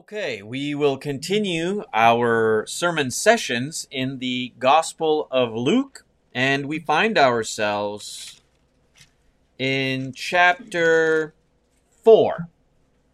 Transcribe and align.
Okay, 0.00 0.42
we 0.42 0.74
will 0.74 0.98
continue 0.98 1.82
our 1.94 2.66
sermon 2.66 3.10
sessions 3.10 3.88
in 3.90 4.18
the 4.18 4.52
Gospel 4.58 5.26
of 5.30 5.54
Luke, 5.54 6.04
and 6.34 6.66
we 6.66 6.80
find 6.80 7.16
ourselves 7.16 8.42
in 9.58 10.12
chapter 10.12 11.32
4. 12.04 12.48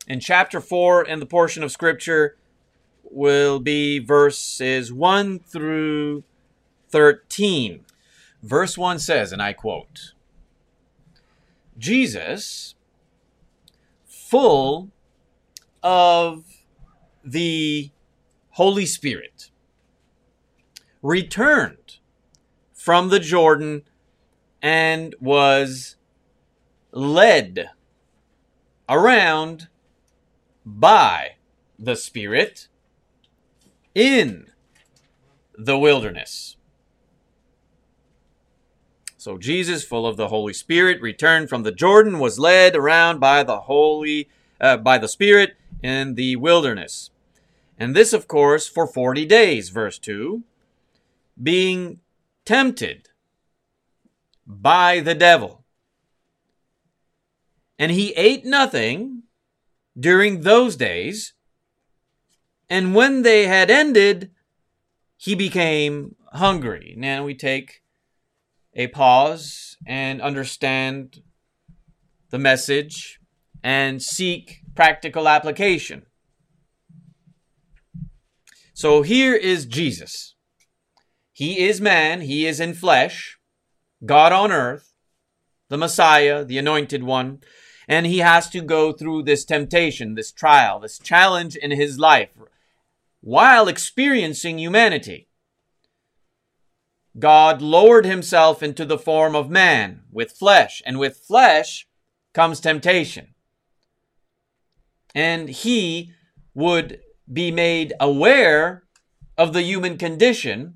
In 0.08 0.18
chapter 0.18 0.60
4, 0.60 1.04
in 1.04 1.20
the 1.20 1.26
portion 1.26 1.62
of 1.62 1.70
Scripture, 1.70 2.36
will 3.04 3.60
be 3.60 4.00
verses 4.00 4.92
1 4.92 5.38
through 5.38 6.24
13. 6.88 7.84
Verse 8.42 8.76
1 8.76 8.98
says, 8.98 9.30
and 9.30 9.40
I 9.40 9.52
quote 9.52 10.14
Jesus, 11.78 12.74
full 14.04 14.90
of 15.80 16.51
the 17.24 17.90
Holy 18.50 18.86
Spirit 18.86 19.50
returned 21.02 21.98
from 22.74 23.08
the 23.08 23.20
Jordan 23.20 23.82
and 24.60 25.14
was 25.20 25.96
led 26.92 27.70
around 28.88 29.68
by 30.64 31.36
the 31.78 31.96
Spirit 31.96 32.68
in 33.94 34.46
the 35.56 35.78
wilderness. 35.78 36.56
So 39.16 39.38
Jesus, 39.38 39.84
full 39.84 40.04
of 40.04 40.16
the 40.16 40.28
Holy 40.28 40.52
Spirit, 40.52 41.00
returned 41.00 41.48
from 41.48 41.62
the 41.62 41.70
Jordan, 41.70 42.18
was 42.18 42.40
led 42.40 42.74
around 42.74 43.20
by 43.20 43.44
the 43.44 43.60
Holy, 43.60 44.28
uh, 44.60 44.78
by 44.78 44.98
the 44.98 45.06
Spirit 45.06 45.56
in 45.82 46.16
the 46.16 46.34
wilderness. 46.36 47.11
And 47.78 47.96
this, 47.96 48.12
of 48.12 48.28
course, 48.28 48.68
for 48.68 48.86
40 48.86 49.26
days, 49.26 49.70
verse 49.70 49.98
2, 49.98 50.42
being 51.42 52.00
tempted 52.44 53.08
by 54.46 55.00
the 55.00 55.14
devil. 55.14 55.64
And 57.78 57.90
he 57.90 58.12
ate 58.12 58.44
nothing 58.44 59.22
during 59.98 60.42
those 60.42 60.76
days. 60.76 61.34
And 62.68 62.94
when 62.94 63.22
they 63.22 63.46
had 63.46 63.70
ended, 63.70 64.30
he 65.16 65.34
became 65.34 66.14
hungry. 66.32 66.94
Now 66.96 67.24
we 67.24 67.34
take 67.34 67.82
a 68.74 68.86
pause 68.88 69.76
and 69.86 70.22
understand 70.22 71.22
the 72.30 72.38
message 72.38 73.20
and 73.62 74.02
seek 74.02 74.62
practical 74.74 75.28
application. 75.28 76.06
So 78.82 79.02
here 79.02 79.36
is 79.36 79.64
Jesus. 79.64 80.34
He 81.32 81.60
is 81.60 81.80
man, 81.80 82.22
he 82.22 82.46
is 82.48 82.58
in 82.58 82.74
flesh, 82.74 83.38
God 84.04 84.32
on 84.32 84.50
earth, 84.50 84.92
the 85.68 85.78
Messiah, 85.78 86.44
the 86.44 86.58
anointed 86.58 87.04
one, 87.04 87.44
and 87.86 88.06
he 88.06 88.18
has 88.18 88.50
to 88.50 88.60
go 88.60 88.92
through 88.92 89.22
this 89.22 89.44
temptation, 89.44 90.16
this 90.16 90.32
trial, 90.32 90.80
this 90.80 90.98
challenge 90.98 91.54
in 91.54 91.70
his 91.70 91.96
life 91.96 92.30
while 93.20 93.68
experiencing 93.68 94.58
humanity. 94.58 95.28
God 97.16 97.62
lowered 97.62 98.04
himself 98.04 98.64
into 98.64 98.84
the 98.84 98.98
form 98.98 99.36
of 99.36 99.48
man 99.48 100.02
with 100.10 100.32
flesh, 100.32 100.82
and 100.84 100.98
with 100.98 101.18
flesh 101.18 101.86
comes 102.32 102.58
temptation. 102.58 103.34
And 105.14 105.48
he 105.50 106.10
would 106.52 106.98
be 107.32 107.50
made 107.50 107.92
aware 108.00 108.84
of 109.38 109.52
the 109.52 109.62
human 109.62 109.96
condition, 109.96 110.74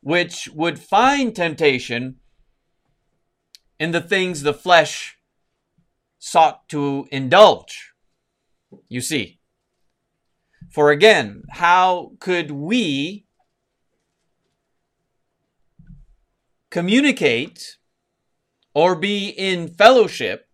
which 0.00 0.48
would 0.54 0.78
find 0.78 1.34
temptation 1.34 2.16
in 3.78 3.90
the 3.92 4.00
things 4.00 4.42
the 4.42 4.54
flesh 4.54 5.18
sought 6.18 6.68
to 6.68 7.06
indulge. 7.10 7.92
You 8.88 9.00
see. 9.00 9.38
For 10.70 10.90
again, 10.90 11.42
how 11.50 12.12
could 12.18 12.50
we 12.50 13.26
communicate 16.70 17.76
or 18.72 18.94
be 18.94 19.28
in 19.28 19.68
fellowship 19.68 20.48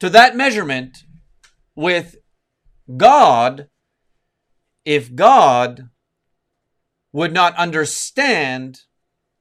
to 0.00 0.10
that 0.10 0.34
measurement 0.34 1.04
with 1.76 2.16
God 2.96 3.68
if 4.84 5.14
God 5.14 5.90
would 7.12 7.32
not 7.32 7.54
understand 7.56 8.82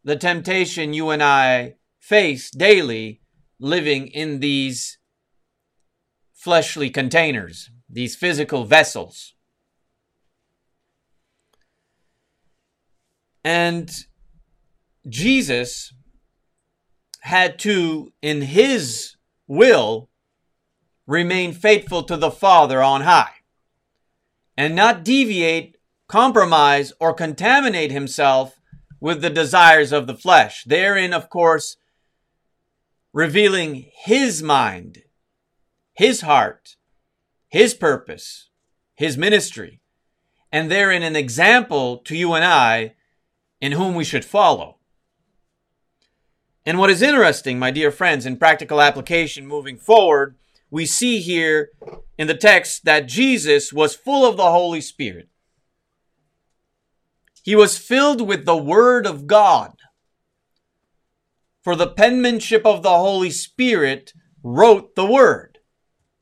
the 0.04 0.16
temptation 0.16 0.94
you 0.94 1.10
and 1.10 1.24
I 1.24 1.76
face 2.00 2.50
daily 2.52 3.22
living 3.60 4.08
in 4.08 4.40
these 4.40 4.98
fleshly 6.34 6.90
containers, 6.90 7.70
these 7.90 8.16
physical 8.16 8.64
vessels. 8.64 9.34
And 13.44 13.92
Jesus 15.08 15.94
had 17.22 17.60
to, 17.60 18.14
in 18.22 18.42
his 18.42 19.16
will, 19.48 20.10
remain 21.08 21.54
faithful 21.54 22.04
to 22.04 22.16
the 22.16 22.32
Father 22.32 22.82
on 22.82 23.02
high 23.02 23.39
and 24.60 24.76
not 24.76 25.06
deviate, 25.06 25.78
compromise, 26.10 26.92
or 27.00 27.14
contaminate 27.14 27.94
himself 27.94 28.60
with 29.00 29.22
the 29.22 29.30
desires 29.30 29.94
of 29.94 30.06
the 30.06 30.18
flesh. 30.18 30.66
Therein, 30.66 31.14
of 31.14 31.30
course, 31.30 31.78
revealing 33.14 33.90
his 34.04 34.44
mind, 34.44 35.04
his 35.94 36.22
heart, 36.22 36.76
his 37.48 37.74
purpose, 37.74 38.50
his 38.96 39.18
ministry, 39.18 39.80
and 40.52 40.70
therein 40.70 41.04
an 41.04 41.16
example 41.16 42.00
to 42.00 42.18
you 42.18 42.34
and 42.34 42.44
I 42.44 42.96
in 43.62 43.72
whom 43.72 43.96
we 43.96 44.04
should 44.04 44.26
follow. 44.26 44.80
And 46.66 46.78
what 46.78 46.90
is 46.90 47.02
interesting, 47.02 47.60
my 47.60 47.72
dear 47.72 47.92
friends, 47.92 48.26
in 48.26 48.36
practical 48.36 48.82
application 48.82 49.48
moving 49.48 49.78
forward, 49.78 50.36
we 50.72 50.86
see 50.86 51.20
here 51.20 51.70
in 52.18 52.28
the 52.28 52.36
text 52.36 52.86
that 52.86 53.08
Jesus 53.08 53.74
was 53.74 53.96
full 53.96 54.26
of 54.26 54.38
the 54.38 54.52
Holy 54.52 54.82
Spirit. 54.82 55.30
He 57.44 57.56
was 57.56 57.78
filled 57.78 58.22
with 58.22 58.46
the 58.46 58.58
Word 58.58 59.08
of 59.08 59.26
God. 59.26 59.74
For 61.64 61.76
the 61.76 61.88
penmanship 61.88 62.66
of 62.66 62.84
the 62.84 62.98
Holy 62.98 63.32
Spirit 63.32 64.14
wrote 64.44 64.96
the 64.96 65.06
Word. 65.06 65.60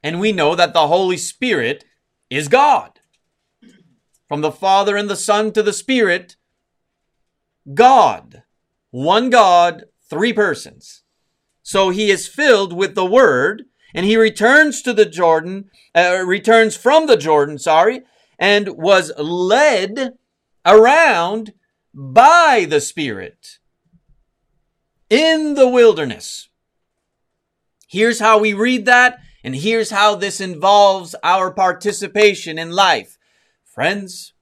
And 0.01 0.19
we 0.19 0.31
know 0.31 0.55
that 0.55 0.73
the 0.73 0.87
Holy 0.87 1.17
Spirit 1.17 1.83
is 2.29 2.47
God. 2.47 2.99
From 4.27 4.41
the 4.41 4.51
Father 4.51 4.95
and 4.95 5.09
the 5.09 5.15
Son 5.15 5.51
to 5.53 5.63
the 5.63 5.73
Spirit, 5.73 6.35
God. 7.73 8.43
One 8.91 9.29
God, 9.29 9.85
three 10.09 10.33
persons. 10.33 11.03
So 11.61 11.89
he 11.89 12.09
is 12.09 12.27
filled 12.27 12.71
with 12.71 12.95
the 12.95 13.05
Word 13.05 13.65
and 13.97 14.05
he 14.05 14.15
returns 14.15 14.83
to 14.83 14.93
the 14.93 15.05
Jordan, 15.05 15.71
uh, 15.95 16.23
returns 16.23 16.77
from 16.77 17.07
the 17.07 17.17
Jordan, 17.17 17.57
sorry, 17.57 18.03
and 18.37 18.77
was 18.77 19.11
led 19.17 20.13
around 20.63 21.53
by 21.95 22.67
the 22.69 22.79
Spirit 22.79 23.57
in 25.09 25.55
the 25.55 25.67
wilderness. 25.67 26.47
Here's 27.87 28.19
how 28.19 28.37
we 28.37 28.53
read 28.53 28.85
that, 28.85 29.17
and 29.43 29.55
here's 29.55 29.89
how 29.89 30.13
this 30.13 30.39
involves 30.39 31.15
our 31.23 31.51
participation 31.51 32.59
in 32.59 32.69
life. 32.69 33.17
Friends, 33.65 34.33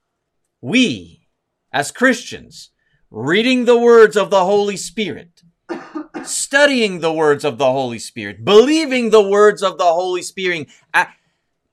we, 0.60 1.28
as 1.72 1.90
Christians, 1.90 2.72
reading 3.10 3.64
the 3.64 3.78
words 3.78 4.18
of 4.18 4.28
the 4.28 4.44
Holy 4.44 4.76
Spirit, 4.76 5.35
studying 6.24 7.00
the 7.00 7.12
words 7.12 7.44
of 7.44 7.58
the 7.58 7.70
Holy 7.70 7.98
Spirit, 7.98 8.44
believing 8.44 9.10
the 9.10 9.26
words 9.26 9.62
of 9.62 9.78
the 9.78 9.84
Holy 9.84 10.22
Spirit, 10.22 10.68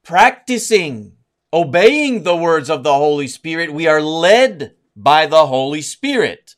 practicing, 0.04 1.14
obeying 1.52 2.24
the 2.24 2.36
words 2.36 2.70
of 2.70 2.84
the 2.84 2.94
Holy 2.94 3.28
Spirit, 3.28 3.74
we 3.74 3.88
are 3.88 4.02
led 4.02 4.76
by 4.96 5.26
the 5.26 5.48
Holy 5.48 5.82
Spirit. 5.82 6.56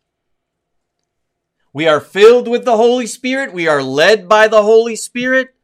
We 1.73 1.87
are 1.89 1.99
filled 1.99 2.47
with 2.47 2.63
the 2.63 2.77
Holy 2.77 3.05
Spirit. 3.05 3.53
We 3.53 3.67
are 3.67 3.83
led 3.83 4.29
by 4.29 4.47
the 4.47 4.63
Holy 4.63 4.95
Spirit. 4.95 5.55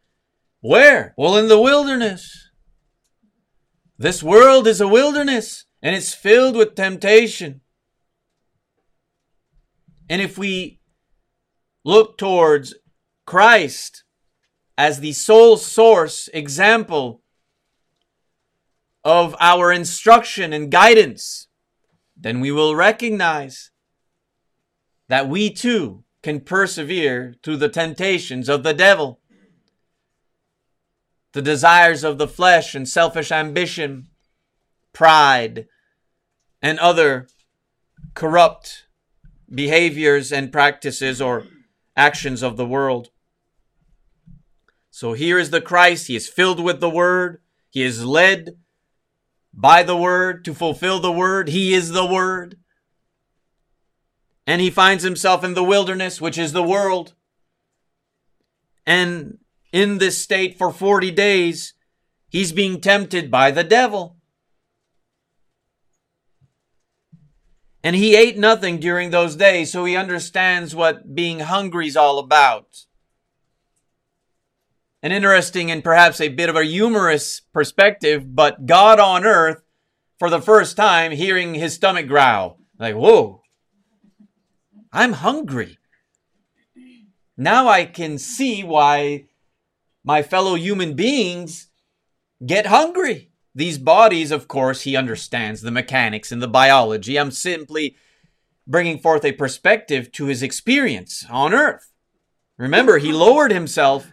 Where? 0.59 1.13
Well, 1.17 1.37
in 1.37 1.47
the 1.47 1.59
wilderness. 1.59 2.49
This 3.97 4.21
world 4.21 4.67
is 4.67 4.81
a 4.81 4.89
wilderness 4.89 5.65
and 5.81 5.95
it's 5.95 6.13
filled 6.13 6.57
with 6.57 6.75
temptation. 6.75 7.61
And 10.09 10.21
if 10.21 10.37
we 10.37 10.80
look 11.83 12.17
towards 12.17 12.75
Christ 13.25 14.03
as 14.77 14.99
the 14.99 15.13
sole 15.13 15.57
source 15.57 16.29
example 16.33 17.21
of 19.03 19.35
our 19.39 19.71
instruction 19.71 20.53
and 20.53 20.71
guidance, 20.71 21.47
then 22.15 22.39
we 22.39 22.51
will 22.51 22.75
recognize 22.75 23.71
that 25.07 25.27
we 25.27 25.49
too 25.49 26.03
can 26.23 26.39
persevere 26.39 27.35
through 27.43 27.57
the 27.57 27.69
temptations 27.69 28.47
of 28.47 28.63
the 28.63 28.73
devil, 28.73 29.19
the 31.33 31.41
desires 31.41 32.03
of 32.03 32.17
the 32.17 32.27
flesh 32.27 32.75
and 32.75 32.87
selfish 32.87 33.31
ambition, 33.31 34.07
pride, 34.93 35.67
and 36.61 36.77
other 36.79 37.27
corrupt 38.13 38.85
behaviors 39.53 40.31
and 40.31 40.51
practices 40.51 41.21
or 41.21 41.45
actions 41.95 42.41
of 42.41 42.57
the 42.57 42.65
world. 42.65 43.09
So 44.89 45.13
here 45.13 45.39
is 45.39 45.49
the 45.49 45.61
Christ. 45.61 46.07
He 46.07 46.15
is 46.15 46.27
filled 46.27 46.63
with 46.63 46.79
the 46.79 46.89
Word. 46.89 47.41
He 47.69 47.83
is 47.83 48.05
led 48.05 48.57
by 49.53 49.83
the 49.83 49.97
Word 49.97 50.43
to 50.45 50.53
fulfill 50.53 50.99
the 50.99 51.11
Word. 51.11 51.49
He 51.49 51.73
is 51.73 51.91
the 51.91 52.05
Word. 52.05 52.57
And 54.45 54.59
he 54.59 54.69
finds 54.69 55.03
himself 55.03 55.43
in 55.43 55.53
the 55.53 55.63
wilderness, 55.63 56.19
which 56.19 56.37
is 56.37 56.51
the 56.51 56.63
world. 56.63 57.13
And 58.85 59.37
in 59.71 59.99
this 59.99 60.17
state 60.17 60.57
for 60.57 60.71
40 60.73 61.11
days, 61.11 61.73
he's 62.27 62.51
being 62.51 62.81
tempted 62.81 63.29
by 63.29 63.51
the 63.51 63.63
devil. 63.63 64.17
And 67.83 67.95
he 67.95 68.15
ate 68.15 68.37
nothing 68.37 68.79
during 68.79 69.09
those 69.09 69.35
days, 69.35 69.71
so 69.71 69.85
he 69.85 69.95
understands 69.95 70.75
what 70.75 71.15
being 71.15 71.39
hungry 71.39 71.87
is 71.87 71.97
all 71.97 72.19
about. 72.19 72.85
An 75.01 75.11
interesting 75.11 75.71
and 75.71 75.83
perhaps 75.83 76.21
a 76.21 76.29
bit 76.29 76.49
of 76.49 76.55
a 76.55 76.63
humorous 76.63 77.41
perspective, 77.53 78.35
but 78.35 78.67
God 78.67 78.99
on 78.99 79.25
earth, 79.25 79.63
for 80.19 80.29
the 80.29 80.41
first 80.41 80.77
time, 80.77 81.11
hearing 81.11 81.55
his 81.55 81.73
stomach 81.73 82.07
growl. 82.07 82.59
Like, 82.77 82.93
whoa, 82.93 83.41
I'm 84.93 85.13
hungry. 85.13 85.79
Now 87.35 87.67
I 87.67 87.85
can 87.85 88.19
see 88.19 88.63
why 88.63 89.25
my 90.03 90.21
fellow 90.21 90.53
human 90.53 90.93
beings 90.93 91.69
get 92.45 92.67
hungry. 92.67 93.30
These 93.53 93.77
bodies, 93.77 94.31
of 94.31 94.47
course, 94.47 94.81
he 94.81 94.95
understands 94.95 95.61
the 95.61 95.71
mechanics 95.71 96.31
and 96.31 96.41
the 96.41 96.47
biology. 96.47 97.19
I'm 97.19 97.31
simply 97.31 97.95
bringing 98.65 98.97
forth 98.97 99.25
a 99.25 99.33
perspective 99.33 100.11
to 100.13 100.25
his 100.25 100.41
experience 100.41 101.25
on 101.29 101.53
earth. 101.53 101.91
Remember, 102.57 102.97
he 102.97 103.11
lowered 103.11 103.51
himself, 103.51 104.09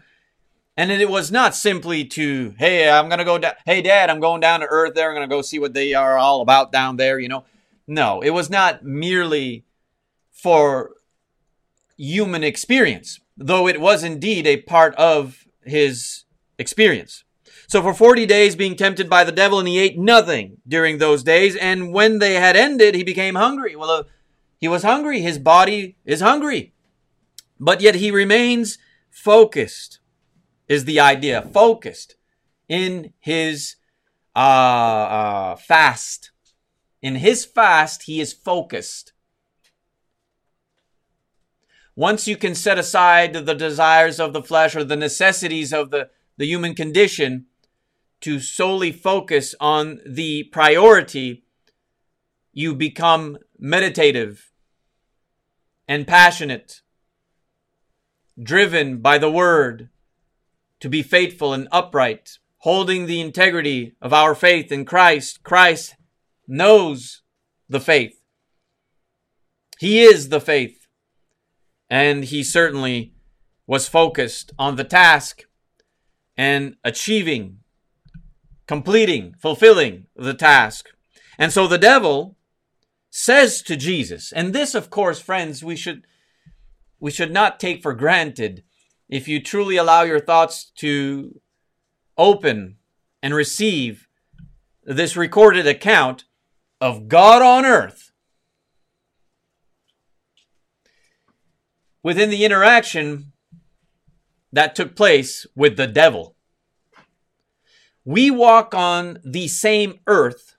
and 0.77 0.91
it 0.91 1.09
was 1.09 1.31
not 1.31 1.55
simply 1.55 2.05
to, 2.05 2.55
hey, 2.59 2.89
I'm 2.91 3.09
going 3.09 3.19
to 3.19 3.25
go 3.25 3.39
down, 3.39 3.53
hey, 3.65 3.83
dad, 3.83 4.11
I'm 4.11 4.21
going 4.21 4.41
down 4.41 4.61
to 4.61 4.67
earth 4.67 4.95
there. 4.95 5.09
I'm 5.09 5.15
going 5.15 5.29
to 5.29 5.35
go 5.35 5.43
see 5.43 5.59
what 5.59 5.75
they 5.75 5.95
are 5.95 6.17
all 6.17 6.41
about 6.41 6.73
down 6.73 6.97
there, 6.97 7.19
you 7.19 7.29
know. 7.29 7.45
No, 7.87 8.21
it 8.21 8.31
was 8.31 8.51
not 8.51 8.85
merely 8.85 9.65
for 10.33 10.93
human 11.97 12.43
experience, 12.43 13.21
though 13.37 13.69
it 13.69 13.81
was 13.81 14.03
indeed 14.03 14.47
a 14.47 14.63
part 14.63 14.95
of 14.97 15.47
his 15.63 16.25
experience. 16.59 17.25
So 17.69 17.83
for 17.83 17.93
40 17.93 18.25
days 18.25 18.57
being 18.57 18.77
tempted 18.77 19.11
by 19.11 19.25
the 19.25 19.33
devil, 19.33 19.59
and 19.59 19.69
he 19.69 19.79
ate 19.79 19.99
nothing 19.99 20.57
during 20.67 20.97
those 20.97 21.23
days. 21.23 21.55
And 21.55 21.93
when 21.93 22.19
they 22.19 22.35
had 22.35 22.57
ended, 22.57 22.95
he 22.95 23.05
became 23.05 23.35
hungry. 23.35 23.77
Well, 23.77 23.91
uh, 23.91 24.05
he 24.59 24.69
was 24.69 24.83
hungry. 24.83 25.21
His 25.21 25.39
body 25.39 25.97
is 26.07 26.23
hungry. 26.23 26.73
But 27.61 27.83
yet 27.83 27.97
he 27.97 28.11
remains 28.11 28.79
focused, 29.11 30.01
is 30.67 30.87
the 30.87 30.99
idea. 30.99 31.43
Focused 31.43 32.17
in 32.71 33.13
his 33.19 33.77
uh, 34.35 34.39
uh, 34.39 35.57
fast. 35.57 36.31
In 37.03 37.17
his 37.17 37.45
fast, 37.45 38.05
he 38.05 38.19
is 38.19 38.33
focused. 38.33 39.13
Once 41.95 42.27
you 42.27 42.37
can 42.37 42.55
set 42.55 42.79
aside 42.79 43.35
the 43.35 43.55
desires 43.55 44.19
of 44.19 44.33
the 44.33 44.43
flesh 44.43 44.75
or 44.75 44.85
the 44.85 44.97
necessities 44.97 45.71
of 45.73 45.91
the, 45.91 46.09
the 46.39 46.47
human 46.47 46.75
condition, 46.75 47.45
to 48.21 48.41
solely 48.41 48.93
focus 48.93 49.55
on 49.61 50.01
the 50.07 50.45
priority, 50.45 51.45
you 52.53 52.75
become 52.75 53.39
meditative 53.59 54.51
and 55.87 56.07
passionate, 56.07 56.83
driven 58.41 58.99
by 58.99 59.19
the 59.19 59.31
word 59.31 59.89
to 60.81 60.89
be 60.89 61.03
faithful 61.03 61.53
and 61.53 61.69
upright, 61.73 62.39
holding 62.59 63.07
the 63.07 63.21
integrity 63.21 63.95
of 64.01 64.13
our 64.13 64.35
faith 64.35 64.71
in 64.71 64.85
Christ. 64.85 65.43
Christ 65.43 65.97
knows 66.47 67.23
the 67.69 67.81
faith. 67.81 68.21
He 69.79 70.03
is 70.03 70.29
the 70.29 70.41
faith. 70.41 70.87
And 71.91 72.25
he 72.25 72.43
certainly 72.43 73.15
was 73.67 73.89
focused 73.89 74.53
on 74.59 74.77
the 74.77 74.85
task 74.85 75.45
and 76.37 76.77
achieving 76.85 77.59
completing, 78.69 79.35
fulfilling 79.41 80.07
the 80.15 80.35
task. 80.35 80.91
And 81.39 81.53
so 81.53 81.67
the 81.67 81.79
devil 81.79 82.37
says 83.11 83.63
to 83.63 83.75
Jesus, 83.75 84.31
and 84.31 84.55
this, 84.55 84.75
of 84.75 84.91
course, 84.91 85.19
friends, 85.21 85.65
we 85.65 85.75
should, 85.75 86.07
we 87.01 87.11
should 87.11 87.33
not 87.33 87.59
take 87.59 87.83
for 87.83 87.95
granted 87.95 88.63
if 89.09 89.27
you 89.27 89.43
truly 89.43 89.79
allow 89.79 90.03
your 90.03 90.21
thoughts 90.21 90.71
to 90.77 91.41
open 92.19 92.77
and 93.23 93.35
receive 93.35 94.07
this 94.85 95.17
recorded 95.17 95.67
account 95.67 96.25
of 96.81 97.09
God 97.09 97.41
on 97.41 97.65
earth. 97.65 98.13
Within 102.03 102.29
the 102.29 102.45
interaction 102.45 103.33
that 104.53 104.75
took 104.75 104.95
place 104.95 105.47
with 105.57 105.77
the 105.77 105.87
devil 105.87 106.37
we 108.09 108.31
walk 108.31 108.75
on 108.75 109.19
the 109.23 109.47
same 109.49 110.01
earth 110.07 110.57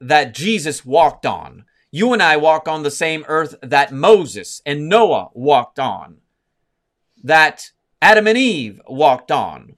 that 0.00 0.34
Jesus 0.34 0.84
walked 0.84 1.24
on. 1.24 1.64
You 1.92 2.12
and 2.12 2.20
I 2.20 2.36
walk 2.38 2.66
on 2.66 2.82
the 2.82 2.90
same 2.90 3.24
earth 3.28 3.54
that 3.62 3.92
Moses 3.92 4.60
and 4.66 4.88
Noah 4.88 5.28
walked 5.32 5.78
on, 5.78 6.16
that 7.22 7.70
Adam 8.02 8.26
and 8.26 8.36
Eve 8.36 8.80
walked 8.88 9.30
on. 9.30 9.76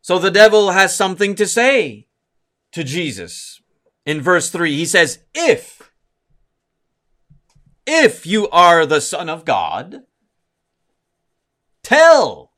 So 0.00 0.18
the 0.18 0.32
devil 0.32 0.72
has 0.72 0.96
something 0.96 1.36
to 1.36 1.46
say 1.46 2.08
to 2.72 2.82
Jesus. 2.82 3.62
In 4.04 4.20
verse 4.20 4.50
3, 4.50 4.74
he 4.74 4.84
says, 4.84 5.20
If, 5.32 5.92
if 7.86 8.26
you 8.26 8.48
are 8.48 8.84
the 8.84 9.00
Son 9.00 9.28
of 9.28 9.44
God, 9.44 10.02
tell 11.84 12.51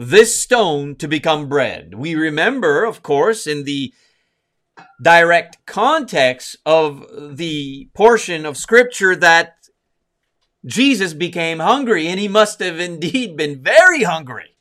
this 0.00 0.34
stone 0.34 0.96
to 0.96 1.06
become 1.06 1.46
bread. 1.46 1.92
We 1.94 2.14
remember, 2.14 2.84
of 2.84 3.02
course, 3.02 3.46
in 3.46 3.64
the 3.64 3.92
direct 5.02 5.58
context 5.66 6.56
of 6.64 7.36
the 7.36 7.90
portion 7.92 8.46
of 8.46 8.56
scripture 8.56 9.14
that 9.16 9.56
Jesus 10.64 11.12
became 11.12 11.58
hungry 11.58 12.06
and 12.06 12.18
he 12.18 12.28
must 12.28 12.60
have 12.60 12.80
indeed 12.80 13.36
been 13.36 13.62
very 13.62 14.04
hungry. 14.04 14.56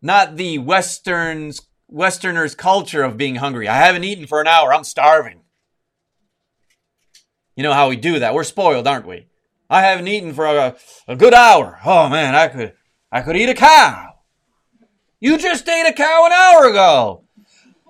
Not 0.00 0.36
the 0.36 0.56
Westerns, 0.56 1.60
Westerners 1.86 2.54
culture 2.54 3.02
of 3.02 3.18
being 3.18 3.34
hungry. 3.34 3.68
I 3.68 3.76
haven't 3.76 4.04
eaten 4.04 4.26
for 4.26 4.40
an 4.40 4.46
hour. 4.46 4.72
I'm 4.72 4.84
starving. 4.84 5.42
You 7.56 7.62
know 7.62 7.74
how 7.74 7.90
we 7.90 7.96
do 7.96 8.20
that. 8.20 8.32
We're 8.32 8.44
spoiled, 8.44 8.86
aren't 8.86 9.06
we? 9.06 9.26
I 9.70 9.82
haven't 9.82 10.08
eaten 10.08 10.32
for 10.32 10.46
a, 10.46 10.76
a 11.06 11.16
good 11.16 11.34
hour. 11.34 11.78
Oh 11.84 12.08
man, 12.08 12.34
I 12.34 12.48
could 12.48 12.72
I 13.12 13.22
could 13.22 13.36
eat 13.36 13.48
a 13.48 13.54
cow. 13.54 14.14
You 15.20 15.36
just 15.38 15.68
ate 15.68 15.88
a 15.88 15.92
cow 15.92 16.26
an 16.26 16.32
hour 16.32 16.68
ago. 16.68 17.24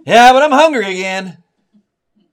Yeah, 0.07 0.33
but 0.33 0.43
I'm 0.43 0.53
hungry 0.53 0.91
again. 0.91 1.43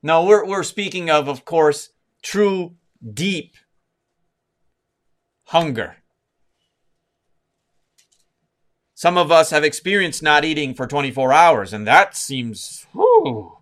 No, 0.01 0.23
we're 0.23 0.45
we're 0.45 0.63
speaking 0.63 1.09
of, 1.09 1.27
of 1.27 1.45
course, 1.45 1.89
true 2.23 2.75
deep 3.13 3.55
hunger. 5.45 5.97
Some 8.93 9.17
of 9.17 9.31
us 9.31 9.49
have 9.49 9.63
experienced 9.63 10.23
not 10.23 10.45
eating 10.45 10.73
for 10.73 10.87
24 10.87 11.33
hours, 11.33 11.73
and 11.73 11.85
that 11.85 12.15
seems 12.15 12.87
whew, 12.93 13.57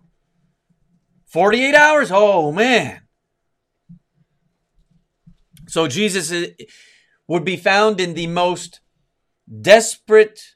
48 1.26 1.74
hours. 1.74 2.10
Oh 2.12 2.52
man. 2.52 3.03
So 5.66 5.88
Jesus 5.88 6.32
would 7.26 7.44
be 7.44 7.56
found 7.56 8.00
in 8.00 8.14
the 8.14 8.26
most 8.26 8.80
desperate 9.60 10.54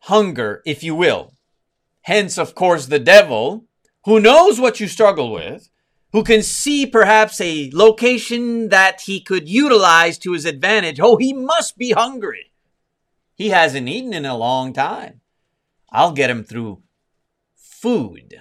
hunger, 0.00 0.62
if 0.64 0.82
you 0.82 0.94
will. 0.94 1.34
Hence, 2.02 2.38
of 2.38 2.54
course, 2.54 2.86
the 2.86 2.98
devil, 2.98 3.66
who 4.04 4.18
knows 4.18 4.58
what 4.58 4.80
you 4.80 4.88
struggle 4.88 5.30
with, 5.32 5.68
who 6.12 6.22
can 6.24 6.42
see 6.42 6.84
perhaps 6.84 7.40
a 7.40 7.70
location 7.72 8.68
that 8.68 9.02
he 9.02 9.20
could 9.20 9.48
utilize 9.48 10.18
to 10.18 10.32
his 10.32 10.44
advantage. 10.44 11.00
Oh, 11.00 11.16
he 11.16 11.32
must 11.32 11.78
be 11.78 11.92
hungry. 11.92 12.52
He 13.34 13.48
hasn't 13.48 13.88
eaten 13.88 14.12
in 14.12 14.26
a 14.26 14.36
long 14.36 14.72
time. 14.72 15.20
I'll 15.90 16.12
get 16.12 16.30
him 16.30 16.44
through 16.44 16.82
food. 17.54 18.36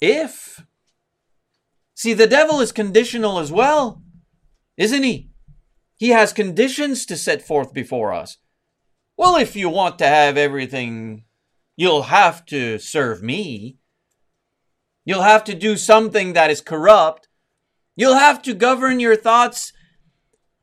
If, 0.00 0.64
see, 2.02 2.12
the 2.12 2.26
devil 2.26 2.60
is 2.60 2.72
conditional 2.72 3.38
as 3.38 3.52
well, 3.52 4.02
isn't 4.76 5.04
he? 5.04 5.30
He 5.96 6.08
has 6.08 6.32
conditions 6.32 7.06
to 7.06 7.16
set 7.16 7.42
forth 7.42 7.72
before 7.72 8.12
us. 8.12 8.38
Well, 9.16 9.36
if 9.36 9.54
you 9.54 9.68
want 9.68 10.00
to 10.00 10.06
have 10.08 10.36
everything, 10.36 11.24
you'll 11.76 12.02
have 12.02 12.44
to 12.46 12.80
serve 12.80 13.22
me. 13.22 13.78
You'll 15.04 15.22
have 15.22 15.44
to 15.44 15.54
do 15.54 15.76
something 15.76 16.32
that 16.32 16.50
is 16.50 16.60
corrupt. 16.60 17.28
You'll 17.94 18.16
have 18.16 18.42
to 18.42 18.54
govern 18.54 18.98
your 18.98 19.14
thoughts 19.14 19.72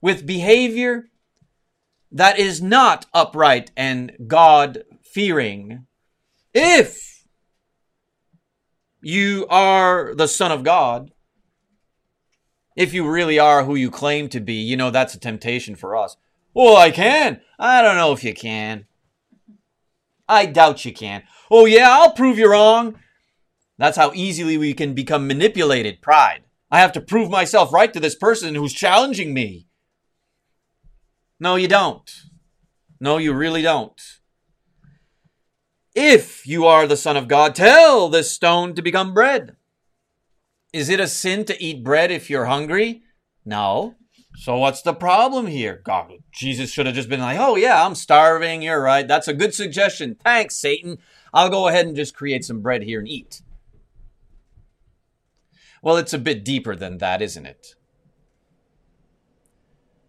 with 0.01 0.25
behavior 0.27 1.05
that 2.11 2.37
is 2.37 2.61
not 2.61 3.05
upright 3.13 3.71
and 3.77 4.11
God 4.27 4.83
fearing. 5.03 5.85
If 6.53 7.23
you 9.01 9.47
are 9.49 10.13
the 10.13 10.27
Son 10.27 10.51
of 10.51 10.63
God, 10.63 11.11
if 12.79 12.93
you 12.93 13.05
really 13.05 13.37
are 13.37 13.65
who 13.65 13.75
you 13.75 13.91
claim 13.91 14.29
to 14.29 14.39
be, 14.39 14.53
you 14.53 14.77
know 14.77 14.89
that's 14.89 15.13
a 15.13 15.19
temptation 15.19 15.75
for 15.75 15.97
us. 15.97 16.15
Well, 16.53 16.77
I 16.77 16.91
can. 16.91 17.41
I 17.59 17.81
don't 17.81 17.97
know 17.97 18.13
if 18.13 18.23
you 18.23 18.33
can. 18.33 18.85
I 20.29 20.45
doubt 20.45 20.85
you 20.85 20.93
can. 20.93 21.23
Oh, 21.51 21.65
yeah, 21.65 21.89
I'll 21.89 22.13
prove 22.13 22.39
you 22.39 22.49
wrong. 22.49 22.97
That's 23.77 23.97
how 23.97 24.13
easily 24.15 24.57
we 24.57 24.73
can 24.73 24.93
become 24.93 25.27
manipulated. 25.27 26.01
Pride. 26.01 26.43
I 26.71 26.79
have 26.79 26.93
to 26.93 27.01
prove 27.01 27.29
myself 27.29 27.73
right 27.73 27.91
to 27.91 27.99
this 27.99 28.15
person 28.15 28.55
who's 28.55 28.71
challenging 28.71 29.33
me. 29.33 29.67
No, 31.37 31.57
you 31.57 31.67
don't. 31.67 32.09
No, 33.01 33.17
you 33.17 33.33
really 33.33 33.61
don't. 33.61 34.01
If 35.95 36.47
you 36.47 36.65
are 36.65 36.87
the 36.87 36.95
Son 36.95 37.17
of 37.17 37.27
God, 37.27 37.55
tell 37.55 38.07
this 38.07 38.31
stone 38.31 38.73
to 38.75 38.81
become 38.81 39.13
bread. 39.13 39.57
Is 40.71 40.89
it 40.89 40.99
a 40.99 41.07
sin 41.07 41.45
to 41.45 41.63
eat 41.63 41.83
bread 41.83 42.11
if 42.11 42.29
you're 42.29 42.45
hungry? 42.45 43.01
No. 43.45 43.95
So 44.35 44.57
what's 44.57 44.81
the 44.81 44.93
problem 44.93 45.47
here? 45.47 45.81
God, 45.83 46.11
Jesus 46.31 46.71
should 46.71 46.85
have 46.85 46.95
just 46.95 47.09
been 47.09 47.19
like, 47.19 47.39
"Oh 47.39 47.55
yeah, 47.55 47.83
I'm 47.83 47.95
starving. 47.95 48.61
You're 48.61 48.81
right. 48.81 49.07
That's 49.07 49.27
a 49.27 49.33
good 49.33 49.53
suggestion. 49.53 50.15
Thanks, 50.23 50.55
Satan. 50.55 50.99
I'll 51.33 51.49
go 51.49 51.67
ahead 51.67 51.87
and 51.87 51.95
just 51.95 52.15
create 52.15 52.45
some 52.45 52.61
bread 52.61 52.83
here 52.83 52.99
and 52.99 53.07
eat." 53.07 53.41
Well, 55.81 55.97
it's 55.97 56.13
a 56.13 56.19
bit 56.19 56.45
deeper 56.45 56.75
than 56.75 56.99
that, 56.99 57.21
isn't 57.21 57.45
it? 57.45 57.75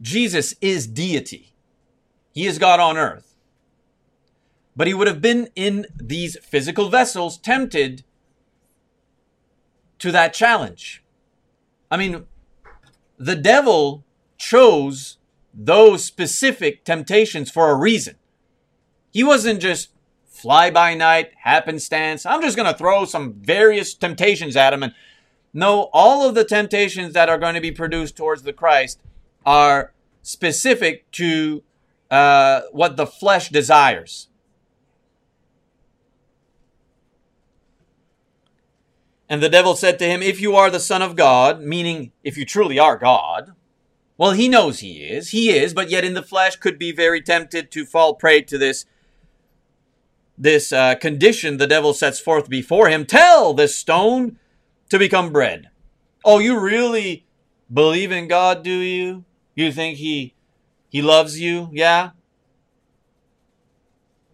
Jesus 0.00 0.54
is 0.60 0.86
deity. 0.86 1.54
He 2.32 2.46
is 2.46 2.58
God 2.58 2.80
on 2.80 2.96
earth. 2.96 3.36
But 4.76 4.86
he 4.86 4.94
would 4.94 5.08
have 5.08 5.20
been 5.20 5.48
in 5.54 5.86
these 5.94 6.36
physical 6.38 6.88
vessels 6.88 7.38
tempted 7.38 8.04
to 10.00 10.12
that 10.12 10.34
challenge. 10.34 11.02
I 11.90 11.96
mean, 11.96 12.26
the 13.18 13.36
devil 13.36 14.04
chose 14.38 15.18
those 15.52 16.04
specific 16.04 16.84
temptations 16.84 17.50
for 17.50 17.70
a 17.70 17.74
reason. 17.74 18.16
He 19.12 19.22
wasn't 19.22 19.60
just 19.60 19.90
fly 20.26 20.70
by 20.70 20.94
night, 20.94 21.32
happenstance. 21.42 22.24
I'm 22.24 22.40
just 22.40 22.56
going 22.56 22.70
to 22.70 22.78
throw 22.78 23.04
some 23.04 23.34
various 23.34 23.94
temptations 23.94 24.56
at 24.56 24.72
him. 24.72 24.82
And 24.82 24.94
no, 25.52 25.90
all 25.92 26.26
of 26.26 26.34
the 26.34 26.44
temptations 26.44 27.12
that 27.12 27.28
are 27.28 27.38
going 27.38 27.54
to 27.54 27.60
be 27.60 27.72
produced 27.72 28.16
towards 28.16 28.42
the 28.42 28.52
Christ 28.52 29.00
are 29.44 29.92
specific 30.22 31.10
to 31.12 31.62
uh, 32.10 32.62
what 32.72 32.96
the 32.96 33.06
flesh 33.06 33.50
desires. 33.50 34.28
And 39.30 39.40
the 39.40 39.48
devil 39.48 39.76
said 39.76 40.00
to 40.00 40.06
him, 40.06 40.22
If 40.22 40.40
you 40.40 40.56
are 40.56 40.70
the 40.70 40.80
Son 40.80 41.02
of 41.02 41.14
God, 41.14 41.62
meaning 41.62 42.10
if 42.24 42.36
you 42.36 42.44
truly 42.44 42.80
are 42.80 42.98
God, 42.98 43.52
well, 44.18 44.32
he 44.32 44.48
knows 44.48 44.80
he 44.80 45.04
is. 45.04 45.30
He 45.30 45.50
is, 45.50 45.72
but 45.72 45.88
yet 45.88 46.04
in 46.04 46.14
the 46.14 46.22
flesh 46.22 46.56
could 46.56 46.80
be 46.80 46.90
very 46.90 47.22
tempted 47.22 47.70
to 47.70 47.86
fall 47.86 48.16
prey 48.16 48.42
to 48.42 48.58
this, 48.58 48.86
this 50.36 50.72
uh, 50.72 50.96
condition 50.96 51.56
the 51.58 51.68
devil 51.68 51.94
sets 51.94 52.18
forth 52.18 52.50
before 52.50 52.88
him. 52.88 53.06
Tell 53.06 53.54
this 53.54 53.78
stone 53.78 54.36
to 54.90 54.98
become 54.98 55.32
bread. 55.32 55.70
Oh, 56.24 56.40
you 56.40 56.58
really 56.58 57.24
believe 57.72 58.10
in 58.10 58.26
God, 58.26 58.64
do 58.64 58.72
you? 58.72 59.24
You 59.54 59.70
think 59.70 59.98
he 59.98 60.34
he 60.88 61.00
loves 61.00 61.40
you? 61.40 61.68
Yeah? 61.72 62.10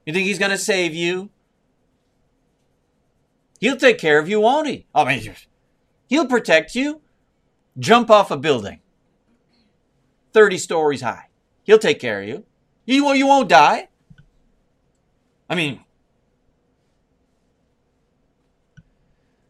You 0.06 0.14
think 0.14 0.26
he's 0.26 0.38
going 0.38 0.52
to 0.52 0.58
save 0.58 0.94
you? 0.94 1.28
He'll 3.60 3.76
take 3.76 3.98
care 3.98 4.18
of 4.18 4.28
you, 4.28 4.40
won't 4.40 4.68
he? 4.68 4.86
I 4.94 5.04
mean, 5.04 5.34
he'll 6.08 6.26
protect 6.26 6.74
you. 6.74 7.00
Jump 7.78 8.10
off 8.10 8.30
a 8.30 8.36
building 8.36 8.80
30 10.32 10.58
stories 10.58 11.00
high. 11.00 11.28
He'll 11.64 11.78
take 11.78 11.98
care 11.98 12.22
of 12.22 12.28
you. 12.28 12.44
You, 12.84 13.12
you 13.12 13.26
won't 13.26 13.48
die. 13.48 13.88
I 15.48 15.54
mean, 15.54 15.80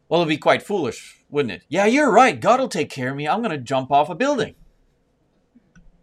well, 0.08 0.20
it'd 0.20 0.28
be 0.28 0.38
quite 0.38 0.62
foolish, 0.62 1.25
wouldn't 1.28 1.52
it? 1.52 1.64
Yeah, 1.68 1.86
you're 1.86 2.10
right. 2.10 2.38
God 2.38 2.60
will 2.60 2.68
take 2.68 2.90
care 2.90 3.10
of 3.10 3.16
me. 3.16 3.28
I'm 3.28 3.40
going 3.40 3.50
to 3.50 3.58
jump 3.58 3.90
off 3.90 4.08
a 4.08 4.14
building. 4.14 4.54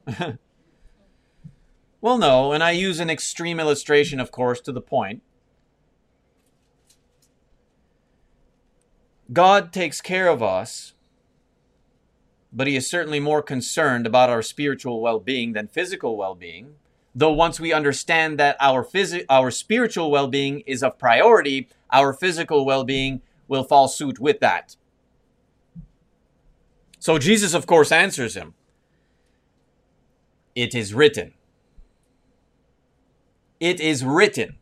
well, 2.02 2.18
no, 2.18 2.52
and 2.52 2.64
I 2.64 2.72
use 2.72 3.00
an 3.00 3.10
extreme 3.10 3.60
illustration, 3.60 4.20
of 4.20 4.32
course, 4.32 4.60
to 4.62 4.72
the 4.72 4.82
point. 4.82 5.22
God 9.34 9.74
takes 9.74 10.00
care 10.00 10.28
of 10.28 10.44
us, 10.44 10.94
but 12.52 12.68
He 12.68 12.76
is 12.76 12.90
certainly 12.90 13.20
more 13.20 13.42
concerned 13.42 14.06
about 14.06 14.30
our 14.30 14.42
spiritual 14.44 15.02
well 15.02 15.20
being 15.20 15.54
than 15.54 15.68
physical 15.68 16.16
well 16.16 16.36
being. 16.36 16.76
Though 17.16 17.32
once 17.32 17.60
we 17.60 17.74
understand 17.74 18.40
that 18.40 18.58
our, 18.60 18.84
phys- 18.84 19.26
our 19.30 19.52
spiritual 19.52 20.12
well 20.12 20.28
being 20.28 20.62
is 20.62 20.84
of 20.84 20.98
priority, 21.00 21.68
our 21.92 22.14
physical 22.14 22.66
well 22.66 22.84
being 22.84 23.22
will 23.48 23.64
fall 23.64 23.88
suit 23.88 24.20
with 24.20 24.40
that. 24.40 24.76
So 27.00 27.18
Jesus, 27.18 27.54
of 27.54 27.66
course, 27.66 27.92
answers 27.92 28.36
him 28.36 28.54
It 30.56 30.76
is 30.76 30.94
written. 30.94 31.34
It 33.60 33.80
is 33.80 34.04
written. 34.06 34.58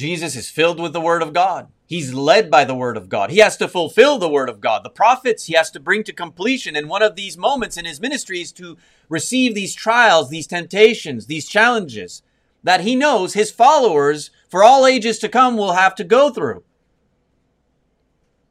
Jesus 0.00 0.34
is 0.34 0.48
filled 0.48 0.80
with 0.80 0.94
the 0.94 1.00
Word 1.00 1.22
of 1.22 1.34
God. 1.34 1.68
He's 1.86 2.14
led 2.14 2.50
by 2.50 2.64
the 2.64 2.74
Word 2.74 2.96
of 2.96 3.10
God. 3.10 3.30
He 3.30 3.36
has 3.40 3.58
to 3.58 3.68
fulfill 3.68 4.16
the 4.16 4.30
Word 4.30 4.48
of 4.48 4.58
God. 4.58 4.82
The 4.82 4.88
prophets 4.88 5.44
he 5.44 5.52
has 5.52 5.70
to 5.72 5.78
bring 5.78 6.04
to 6.04 6.12
completion. 6.14 6.74
And 6.74 6.88
one 6.88 7.02
of 7.02 7.16
these 7.16 7.36
moments 7.36 7.76
in 7.76 7.84
his 7.84 8.00
ministry 8.00 8.40
is 8.40 8.50
to 8.52 8.78
receive 9.10 9.54
these 9.54 9.74
trials, 9.74 10.30
these 10.30 10.46
temptations, 10.46 11.26
these 11.26 11.46
challenges 11.46 12.22
that 12.64 12.80
he 12.80 12.96
knows 12.96 13.34
his 13.34 13.50
followers 13.50 14.30
for 14.48 14.64
all 14.64 14.86
ages 14.86 15.18
to 15.18 15.28
come 15.28 15.58
will 15.58 15.72
have 15.72 15.94
to 15.96 16.04
go 16.04 16.30
through. 16.30 16.64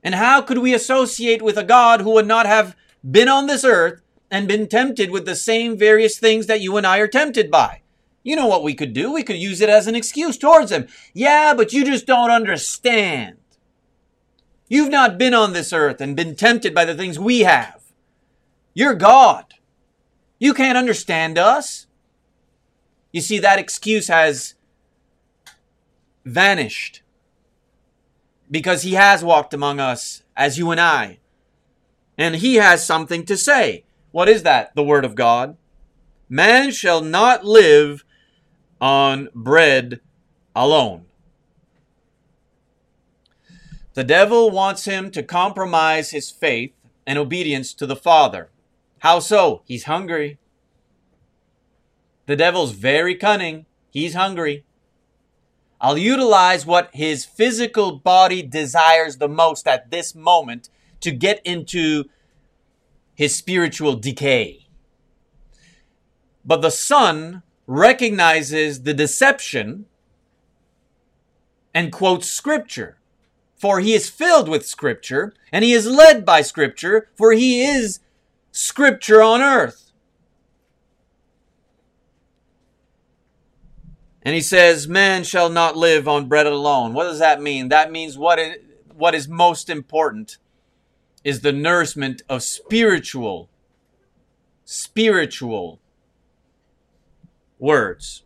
And 0.03 0.13
how 0.13 0.43
could 0.43 0.59
we 0.59 0.75
associate 0.75 1.41
with 1.41 1.57
a 1.57 1.63
God 1.63 2.01
who 2.01 2.11
would 2.11 2.27
not 2.27 2.45
have 2.45 2.75
been 3.09 3.27
on 3.27 3.47
this 3.47 3.65
earth 3.65 4.03
and 4.29 4.47
been 4.47 4.67
tempted 4.67 5.09
with 5.09 5.25
the 5.25 5.35
same 5.35 5.79
various 5.79 6.19
things 6.19 6.45
that 6.45 6.61
you 6.61 6.77
and 6.77 6.85
I 6.85 6.99
are 6.99 7.07
tempted 7.07 7.49
by? 7.49 7.81
You 8.23 8.35
know 8.35 8.47
what 8.47 8.63
we 8.63 8.73
could 8.73 8.93
do? 8.93 9.11
We 9.11 9.23
could 9.23 9.37
use 9.37 9.61
it 9.61 9.69
as 9.69 9.87
an 9.87 9.95
excuse 9.95 10.37
towards 10.37 10.71
him. 10.71 10.87
Yeah, 11.13 11.53
but 11.53 11.73
you 11.73 11.85
just 11.85 12.05
don't 12.05 12.31
understand. 12.31 13.37
You've 14.67 14.89
not 14.89 15.17
been 15.17 15.33
on 15.33 15.53
this 15.53 15.73
earth 15.73 15.99
and 16.01 16.15
been 16.15 16.35
tempted 16.35 16.75
by 16.75 16.85
the 16.85 16.95
things 16.95 17.17
we 17.17 17.41
have. 17.41 17.81
You're 18.73 18.95
God. 18.95 19.55
You 20.37 20.53
can't 20.53 20.77
understand 20.77 21.37
us. 21.37 21.87
You 23.11 23.21
see, 23.21 23.39
that 23.39 23.59
excuse 23.59 24.07
has 24.07 24.53
vanished 26.23 27.01
because 28.51 28.83
he 28.83 28.93
has 28.93 29.23
walked 29.23 29.53
among 29.53 29.79
us 29.79 30.23
as 30.35 30.57
you 30.57 30.71
and 30.71 30.79
I. 30.79 31.19
And 32.17 32.35
he 32.35 32.55
has 32.55 32.85
something 32.85 33.25
to 33.25 33.37
say. 33.37 33.85
What 34.11 34.29
is 34.29 34.43
that? 34.43 34.75
The 34.75 34.83
Word 34.83 35.05
of 35.05 35.15
God. 35.15 35.57
Man 36.27 36.71
shall 36.71 37.01
not 37.01 37.45
live 37.45 38.03
on 38.81 39.29
bread 39.33 39.99
alone. 40.55 41.05
The 43.93 44.03
devil 44.03 44.49
wants 44.49 44.85
him 44.85 45.11
to 45.11 45.23
compromise 45.23 46.11
his 46.11 46.31
faith 46.31 46.73
and 47.05 47.17
obedience 47.17 47.73
to 47.73 47.85
the 47.85 47.95
Father. 47.95 48.49
How 48.99 49.19
so? 49.19 49.63
He's 49.65 49.85
hungry. 49.85 50.37
The 52.25 52.35
devil's 52.35 52.71
very 52.71 53.15
cunning. 53.15 53.65
He's 53.89 54.13
hungry. 54.13 54.63
I'll 55.81 55.97
utilize 55.97 56.65
what 56.65 56.89
his 56.93 57.25
physical 57.25 57.93
body 57.93 58.41
desires 58.41 59.17
the 59.17 59.29
most 59.29 59.67
at 59.67 59.91
this 59.91 60.13
moment 60.13 60.69
to 61.01 61.11
get 61.11 61.41
into 61.45 62.05
his 63.15 63.35
spiritual 63.35 63.95
decay. 63.95 64.67
But 66.45 66.61
the 66.61 66.71
Son 66.71 67.43
recognizes 67.69 68.81
the 68.81 68.95
deception 68.95 69.85
and 71.71 71.91
quotes 71.91 72.27
Scripture. 72.27 72.97
For 73.57 73.79
he 73.79 73.93
is 73.93 74.09
filled 74.09 74.49
with 74.49 74.65
Scripture, 74.65 75.33
and 75.51 75.63
he 75.63 75.73
is 75.73 75.85
led 75.85 76.25
by 76.25 76.41
Scripture, 76.41 77.09
for 77.15 77.31
he 77.31 77.61
is 77.61 77.99
Scripture 78.51 79.21
on 79.21 79.41
earth. 79.41 79.91
And 84.23 84.33
he 84.33 84.41
says, 84.41 84.87
Man 84.87 85.23
shall 85.23 85.49
not 85.49 85.77
live 85.77 86.07
on 86.07 86.27
bread 86.27 86.47
alone. 86.47 86.93
What 86.93 87.03
does 87.03 87.19
that 87.19 87.39
mean? 87.39 87.69
That 87.69 87.91
means 87.91 88.17
what 88.17 88.39
is, 88.39 88.55
what 88.95 89.13
is 89.13 89.27
most 89.27 89.69
important 89.69 90.37
is 91.23 91.41
the 91.41 91.51
nourishment 91.51 92.23
of 92.29 92.41
spiritual, 92.41 93.47
spiritual 94.65 95.79
words. 97.59 98.23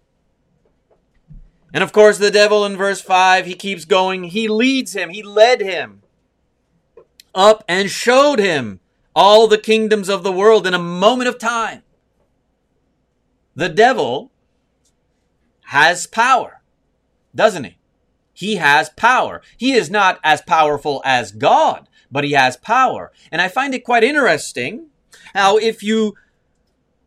And 1.74 1.84
of 1.84 1.92
course, 1.92 2.20
the 2.20 2.32
devil 2.32 2.66
in 2.66 2.78
verse 2.78 3.02
5, 3.02 3.46
he 3.46 3.56
keeps 3.56 3.84
going. 3.84 4.26
He 4.26 4.48
leads 4.48 4.94
him, 4.94 5.10
he 5.10 5.24
led 5.24 5.60
him 5.60 6.04
up 7.36 7.64
and 7.68 7.90
showed 7.90 8.40
him 8.40 8.80
all 9.16 9.48
the 9.48 9.58
kingdoms 9.58 10.08
of 10.08 10.24
the 10.24 10.32
world 10.32 10.68
in 10.68 10.74
a 10.74 10.80
moment 10.80 11.28
of 11.28 11.40
time. 11.40 11.82
The 13.56 13.70
devil 13.70 14.32
has 15.66 16.08
power, 16.08 16.62
doesn't 17.34 17.64
he? 17.64 17.78
He 18.34 18.56
has 18.56 18.90
power. 18.90 19.42
He 19.58 19.74
is 19.74 19.90
not 19.90 20.20
as 20.24 20.42
powerful 20.42 21.02
as 21.06 21.32
God, 21.32 21.88
but 22.12 22.24
he 22.24 22.32
has 22.32 22.58
power. 22.58 23.12
And 23.32 23.42
I 23.42 23.48
find 23.48 23.76
it 23.76 23.84
quite 23.84 24.04
interesting 24.04 24.88
how 25.34 25.58
if 25.58 25.84
you 25.84 26.16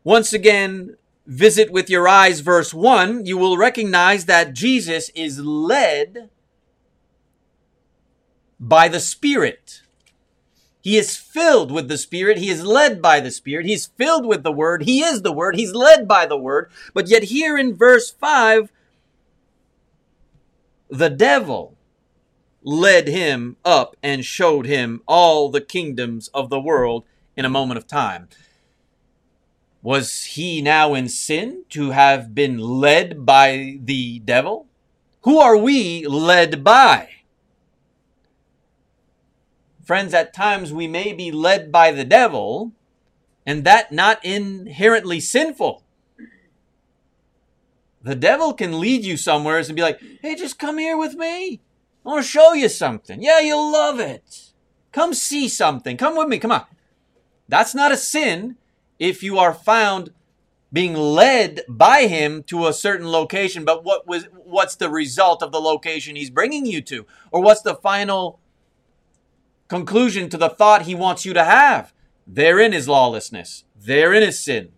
once 0.05 0.33
again 0.33 0.97
visit 1.27 1.71
with 1.71 1.91
your 1.91 2.09
eyes 2.09 2.41
verse 2.41 2.73
1, 2.73 3.27
you 3.27 3.37
will 3.37 3.57
recognize 3.57 4.27
that 4.27 4.55
Jesus 4.55 5.11
is 5.11 5.41
led 5.41 6.31
by 8.59 8.89
the 8.89 9.01
Spirit. 9.01 9.83
He 10.81 10.97
is 10.97 11.17
filled 11.17 11.73
with 11.73 11.89
the 11.89 11.99
Spirit. 11.99 12.39
He 12.39 12.49
is 12.49 12.65
led 12.65 13.03
by 13.03 13.19
the 13.19 13.33
Spirit. 13.33 13.67
He's 13.67 13.87
filled 13.87 14.25
with 14.25 14.45
the 14.45 14.53
Word. 14.53 14.85
He 14.85 15.03
is 15.03 15.23
the 15.23 15.33
Word. 15.33 15.57
He's 15.57 15.73
led 15.73 16.07
by 16.07 16.27
the 16.27 16.37
Word. 16.37 16.71
But 16.95 17.09
yet, 17.09 17.25
here 17.25 17.59
in 17.59 17.75
verse 17.75 18.11
5, 18.13 18.71
the 20.89 21.11
devil 21.11 21.77
led 22.63 23.09
him 23.09 23.57
up 23.65 23.97
and 24.03 24.25
showed 24.25 24.67
him 24.67 25.03
all 25.07 25.49
the 25.49 25.61
kingdoms 25.61 26.29
of 26.29 26.51
the 26.51 26.61
world 26.61 27.05
in 27.37 27.45
a 27.45 27.51
moment 27.51 27.79
of 27.79 27.87
time. 27.87 28.29
Was 29.87 30.25
he 30.25 30.63
now 30.63 30.95
in 30.95 31.09
sin 31.09 31.63
to 31.69 31.91
have 31.93 32.35
been 32.35 32.59
led 32.59 33.25
by 33.25 33.79
the 33.81 34.19
devil? 34.19 34.67
Who 35.23 35.39
are 35.39 35.57
we 35.57 36.05
led 36.05 36.65
by? 36.65 37.11
Friends, 39.85 40.13
at 40.13 40.35
times 40.35 40.73
we 40.73 40.89
may 40.89 41.13
be 41.13 41.31
led 41.31 41.71
by 41.71 41.93
the 41.93 42.05
devil, 42.05 42.73
and 43.47 43.63
that 43.63 43.93
not 43.93 44.25
inherently 44.25 45.21
sinful. 45.21 45.85
The 48.03 48.17
devil 48.17 48.55
can 48.55 48.81
lead 48.81 49.05
you 49.05 49.17
somewhere 49.17 49.59
and 49.59 49.77
be 49.77 49.83
like, 49.83 50.01
hey, 50.21 50.35
just 50.35 50.59
come 50.59 50.79
here 50.79 50.99
with 50.99 51.15
me. 51.15 51.61
I 52.05 52.09
want 52.09 52.25
to 52.25 52.29
show 52.29 52.55
you 52.55 52.69
something. 52.69 53.23
Yeah, 53.23 53.39
you'll 53.39 53.71
love 53.71 54.01
it. 54.01 54.51
Come 54.91 55.15
see 55.15 55.49
something. 55.49 55.97
Come 55.97 56.17
with 56.17 56.27
me. 56.27 56.41
Come 56.41 56.51
on. 56.51 56.65
That's 57.49 57.73
not 57.73 57.93
a 57.93 57.97
sin 57.97 58.57
if 58.99 59.23
you 59.23 59.39
are 59.39 59.55
found 59.55 60.11
being 60.73 60.95
led 60.95 61.61
by 61.69 62.07
him 62.07 62.43
to 62.43 62.67
a 62.67 62.73
certain 62.73 63.11
location 63.11 63.65
but 63.65 63.85
what 63.85 64.07
was 64.07 64.29
what's 64.45 64.77
the 64.77 64.91
result 64.91 65.43
of 65.43 65.53
the 65.53 65.61
location 65.61 66.17
he's 66.17 66.31
bringing 66.31 66.67
you 66.67 66.81
to? 66.83 67.07
Or 67.31 67.43
what's 67.43 67.63
the 67.63 67.75
final 67.75 68.41
conclusion 69.69 70.29
to 70.31 70.37
the 70.37 70.49
thought 70.49 70.83
he 70.83 70.95
wants 70.95 71.25
you 71.25 71.33
to 71.35 71.45
have? 71.45 71.93
Therein 72.27 72.75
is 72.75 72.89
lawlessness. 72.89 73.65
Therein 73.77 74.23
is 74.23 74.41
sin. 74.41 74.73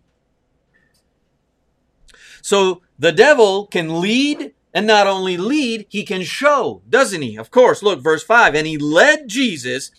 So 2.43 2.83
the 2.99 3.13
devil 3.13 3.67
can 3.67 4.01
lead 4.01 4.55
and 4.75 4.87
not 4.87 5.07
only 5.07 5.37
lead 5.37 5.87
he 5.89 6.05
can 6.05 6.23
show 6.23 6.83
doesn't 6.89 7.23
he? 7.23 7.37
Of 7.37 7.51
course 7.51 7.83
look 7.83 8.01
verse 8.01 8.23
5 8.23 8.55
and 8.55 8.67
he 8.67 8.79
led 8.79 9.29
jesus 9.29 9.91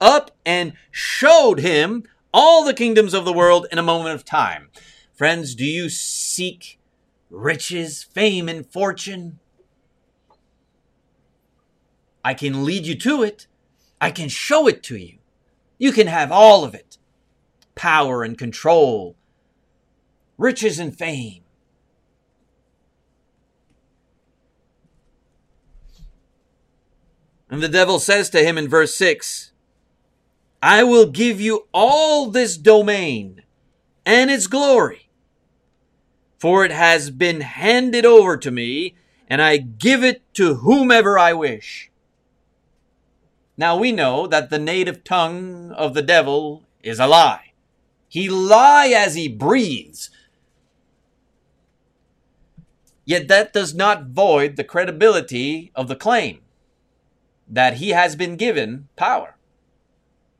up 0.00 0.30
and 0.44 0.72
showed 0.90 1.60
him 1.60 2.04
all 2.34 2.64
the 2.64 2.74
kingdoms 2.74 3.14
of 3.14 3.24
the 3.24 3.32
world 3.32 3.64
in 3.70 3.78
a 3.78 3.82
moment 3.82 4.16
of 4.16 4.24
time. 4.24 4.68
Friends, 5.14 5.54
do 5.54 5.64
you 5.64 5.88
seek 5.88 6.80
riches, 7.30 8.02
fame, 8.02 8.48
and 8.48 8.66
fortune? 8.66 9.38
I 12.24 12.34
can 12.34 12.64
lead 12.64 12.86
you 12.86 12.96
to 12.96 13.22
it. 13.22 13.46
I 14.00 14.10
can 14.10 14.28
show 14.28 14.66
it 14.66 14.82
to 14.82 14.96
you. 14.96 15.18
You 15.78 15.92
can 15.92 16.08
have 16.08 16.32
all 16.32 16.64
of 16.64 16.74
it 16.74 16.98
power 17.76 18.24
and 18.24 18.36
control, 18.36 19.16
riches 20.36 20.80
and 20.80 20.96
fame. 20.96 21.44
And 27.48 27.62
the 27.62 27.68
devil 27.68 28.00
says 28.00 28.28
to 28.30 28.42
him 28.42 28.58
in 28.58 28.66
verse 28.66 28.96
6 28.96 29.52
I 30.64 30.82
will 30.82 31.04
give 31.04 31.42
you 31.42 31.68
all 31.74 32.30
this 32.30 32.56
domain 32.56 33.42
and 34.06 34.30
its 34.30 34.46
glory, 34.46 35.10
for 36.38 36.64
it 36.64 36.72
has 36.72 37.10
been 37.10 37.42
handed 37.42 38.06
over 38.06 38.38
to 38.38 38.50
me, 38.50 38.94
and 39.28 39.42
I 39.42 39.58
give 39.58 40.02
it 40.02 40.22
to 40.36 40.54
whomever 40.54 41.18
I 41.18 41.34
wish. 41.34 41.90
Now 43.58 43.76
we 43.76 43.92
know 43.92 44.26
that 44.26 44.48
the 44.48 44.58
native 44.58 45.04
tongue 45.04 45.70
of 45.72 45.92
the 45.92 46.00
devil 46.00 46.62
is 46.82 46.98
a 46.98 47.06
lie. 47.06 47.52
He 48.08 48.30
lie 48.30 48.88
as 48.88 49.16
he 49.16 49.28
breathes. 49.28 50.08
Yet 53.04 53.28
that 53.28 53.52
does 53.52 53.74
not 53.74 54.06
void 54.06 54.56
the 54.56 54.64
credibility 54.64 55.72
of 55.74 55.88
the 55.88 55.96
claim 55.96 56.40
that 57.46 57.74
he 57.74 57.90
has 57.90 58.16
been 58.16 58.36
given 58.36 58.88
power 58.96 59.36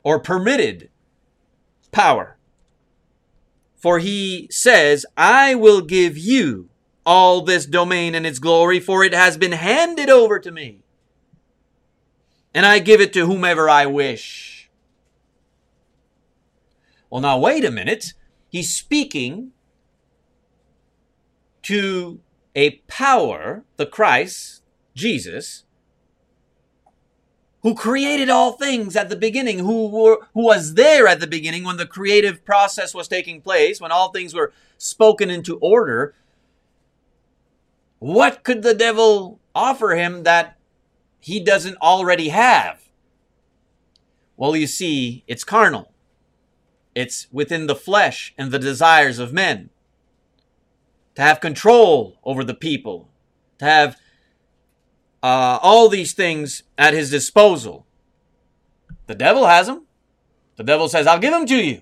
or 0.05 0.19
permitted 0.19 0.89
power. 1.91 2.37
For 3.75 3.99
he 3.99 4.47
says, 4.51 5.05
I 5.17 5.55
will 5.55 5.81
give 5.81 6.17
you 6.17 6.69
all 7.05 7.41
this 7.41 7.65
domain 7.65 8.15
and 8.15 8.25
its 8.25 8.39
glory, 8.39 8.79
for 8.79 9.03
it 9.03 9.13
has 9.13 9.35
been 9.35 9.51
handed 9.51 10.09
over 10.09 10.39
to 10.39 10.51
me. 10.51 10.79
And 12.53 12.65
I 12.65 12.79
give 12.79 13.01
it 13.01 13.11
to 13.13 13.25
whomever 13.25 13.69
I 13.69 13.85
wish. 13.87 14.69
Well, 17.09 17.21
now, 17.21 17.37
wait 17.37 17.65
a 17.65 17.71
minute. 17.71 18.13
He's 18.47 18.73
speaking 18.73 19.51
to 21.63 22.21
a 22.55 22.77
power, 22.87 23.65
the 23.77 23.85
Christ, 23.85 24.61
Jesus, 24.93 25.64
who 27.65 27.73
created 27.73 28.29
all 28.29 28.51
things 28.51 28.95
at 28.95 29.09
the 29.09 29.15
beginning, 29.15 29.57
who 29.57 29.87
were, 29.87 30.19
who 30.35 30.45
was 30.45 30.75
there 30.75 31.07
at 31.07 31.19
the 31.19 31.25
beginning 31.25 31.63
when 31.63 31.77
the 31.77 31.87
creative 31.87 32.45
process 32.45 32.93
was 32.93 33.07
taking 33.07 33.41
place, 33.41 33.81
when 33.81 33.91
all 33.91 34.11
things 34.11 34.35
were 34.35 34.53
spoken 34.77 35.31
into 35.31 35.57
order, 35.57 36.13
what 37.97 38.43
could 38.43 38.61
the 38.61 38.75
devil 38.75 39.39
offer 39.55 39.95
him 39.95 40.21
that 40.21 40.59
he 41.19 41.39
doesn't 41.39 41.75
already 41.81 42.29
have? 42.29 42.83
Well, 44.37 44.55
you 44.55 44.67
see, 44.67 45.23
it's 45.25 45.43
carnal. 45.43 45.91
It's 46.93 47.25
within 47.31 47.65
the 47.65 47.73
flesh 47.73 48.35
and 48.37 48.51
the 48.51 48.59
desires 48.59 49.17
of 49.17 49.33
men. 49.33 49.71
To 51.15 51.23
have 51.23 51.41
control 51.41 52.19
over 52.23 52.43
the 52.43 52.53
people, 52.53 53.09
to 53.57 53.65
have 53.65 53.97
uh, 55.25 55.57
all 55.63 55.89
these 55.89 56.13
things 56.13 56.61
at 56.77 56.93
his 56.93 57.09
disposal. 57.09 57.87
The 59.07 59.15
devil 59.15 59.47
has 59.47 59.65
them. 59.65 59.87
The 60.55 60.63
devil 60.63 60.87
says, 60.87 61.07
I'll 61.07 61.17
give 61.17 61.33
them 61.33 61.47
to 61.47 61.55
you. 61.55 61.81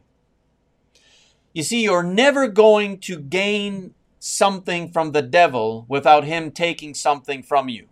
You 1.52 1.64
see, 1.64 1.84
you're 1.84 2.04
never 2.04 2.48
going 2.48 3.00
to 3.00 3.20
gain 3.20 3.96
something 4.18 4.94
from 4.94 5.12
the 5.12 5.22
devil 5.22 5.86
without 5.90 6.24
him 6.24 6.52
taking 6.52 6.94
something 6.94 7.44
from 7.44 7.68
you. 7.68 7.90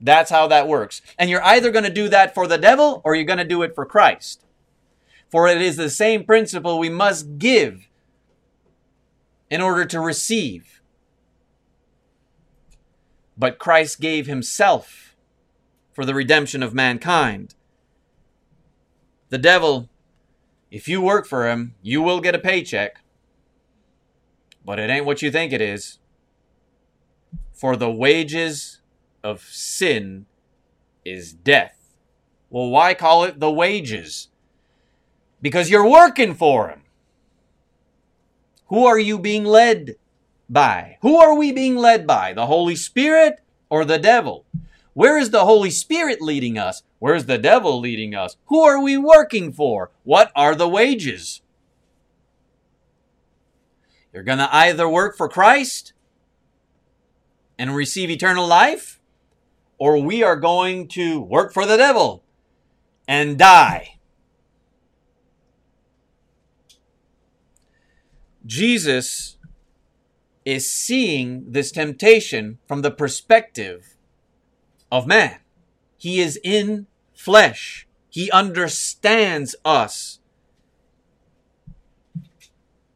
That's 0.00 0.30
how 0.30 0.46
that 0.46 0.68
works. 0.68 1.02
And 1.18 1.28
you're 1.28 1.42
either 1.42 1.72
going 1.72 1.84
to 1.84 1.92
do 1.92 2.08
that 2.08 2.34
for 2.34 2.46
the 2.46 2.58
devil 2.58 3.02
or 3.04 3.16
you're 3.16 3.24
going 3.24 3.38
to 3.38 3.44
do 3.44 3.64
it 3.64 3.74
for 3.74 3.84
Christ. 3.84 4.44
For 5.28 5.48
it 5.48 5.60
is 5.60 5.76
the 5.76 5.90
same 5.90 6.22
principle 6.22 6.78
we 6.78 6.88
must 6.88 7.36
give 7.38 7.88
in 9.50 9.60
order 9.60 9.84
to 9.86 9.98
receive 9.98 10.75
but 13.36 13.58
Christ 13.58 14.00
gave 14.00 14.26
himself 14.26 15.14
for 15.92 16.04
the 16.04 16.14
redemption 16.14 16.62
of 16.62 16.74
mankind. 16.74 17.54
The 19.28 19.38
devil 19.38 19.88
If 20.70 20.88
you 20.88 21.00
work 21.00 21.26
for 21.26 21.48
him, 21.48 21.74
you 21.80 22.02
will 22.02 22.20
get 22.20 22.34
a 22.34 22.38
paycheck. 22.38 23.00
But 24.64 24.78
it 24.78 24.90
ain't 24.90 25.06
what 25.06 25.22
you 25.22 25.30
think 25.30 25.52
it 25.52 25.60
is. 25.60 25.98
For 27.52 27.76
the 27.76 27.90
wages 27.90 28.80
of 29.22 29.42
sin 29.42 30.26
is 31.04 31.32
death. 31.32 31.94
Well, 32.50 32.68
why 32.68 32.94
call 32.94 33.24
it 33.24 33.40
the 33.40 33.50
wages? 33.50 34.28
Because 35.40 35.70
you're 35.70 35.88
working 35.88 36.34
for 36.34 36.68
him. 36.68 36.82
Who 38.66 38.84
are 38.84 38.98
you 38.98 39.18
being 39.18 39.44
led 39.44 39.96
by? 40.48 40.98
Who 41.02 41.16
are 41.16 41.34
we 41.34 41.52
being 41.52 41.76
led 41.76 42.06
by? 42.06 42.32
The 42.32 42.46
Holy 42.46 42.76
Spirit 42.76 43.40
or 43.68 43.84
the 43.84 43.98
devil? 43.98 44.44
Where 44.94 45.18
is 45.18 45.30
the 45.30 45.44
Holy 45.44 45.70
Spirit 45.70 46.22
leading 46.22 46.56
us? 46.56 46.82
Where's 46.98 47.26
the 47.26 47.38
devil 47.38 47.78
leading 47.80 48.14
us? 48.14 48.36
Who 48.46 48.62
are 48.62 48.80
we 48.80 48.96
working 48.96 49.52
for? 49.52 49.90
What 50.04 50.32
are 50.34 50.54
the 50.54 50.68
wages? 50.68 51.42
You're 54.12 54.22
going 54.22 54.38
to 54.38 54.54
either 54.54 54.88
work 54.88 55.16
for 55.16 55.28
Christ 55.28 55.92
and 57.58 57.74
receive 57.74 58.08
eternal 58.08 58.46
life, 58.46 59.00
or 59.78 59.98
we 59.98 60.22
are 60.22 60.36
going 60.36 60.88
to 60.88 61.20
work 61.20 61.52
for 61.52 61.66
the 61.66 61.76
devil 61.76 62.24
and 63.06 63.38
die. 63.38 63.98
Jesus 68.46 69.35
is 70.46 70.70
seeing 70.70 71.50
this 71.50 71.72
temptation 71.72 72.58
from 72.68 72.80
the 72.80 72.90
perspective 72.90 73.96
of 74.90 75.06
man. 75.06 75.40
He 75.98 76.20
is 76.20 76.38
in 76.44 76.86
flesh. 77.12 77.88
He 78.08 78.30
understands 78.30 79.56
us. 79.64 80.20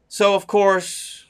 So, 0.07 0.33
of 0.33 0.47
course, 0.47 1.25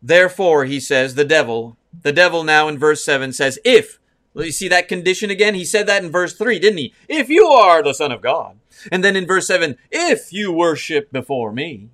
therefore, 0.00 0.64
he 0.64 0.78
says, 0.78 1.16
the 1.16 1.24
devil, 1.24 1.76
the 2.02 2.12
devil 2.12 2.44
now 2.44 2.68
in 2.68 2.78
verse 2.78 3.04
7 3.04 3.32
says, 3.32 3.58
if, 3.64 3.98
you 4.34 4.52
see 4.52 4.68
that 4.68 4.88
condition 4.88 5.30
again? 5.30 5.54
He 5.54 5.64
said 5.64 5.86
that 5.88 6.04
in 6.04 6.10
verse 6.10 6.34
3, 6.34 6.58
didn't 6.58 6.78
he? 6.78 6.94
If 7.08 7.28
you 7.28 7.46
are 7.46 7.82
the 7.82 7.94
Son 7.94 8.12
of 8.12 8.22
God. 8.22 8.58
And 8.92 9.02
then 9.02 9.16
in 9.16 9.26
verse 9.26 9.46
7, 9.48 9.76
if 9.90 10.32
you 10.32 10.52
worship 10.52 11.10
before 11.10 11.52
me. 11.52 11.90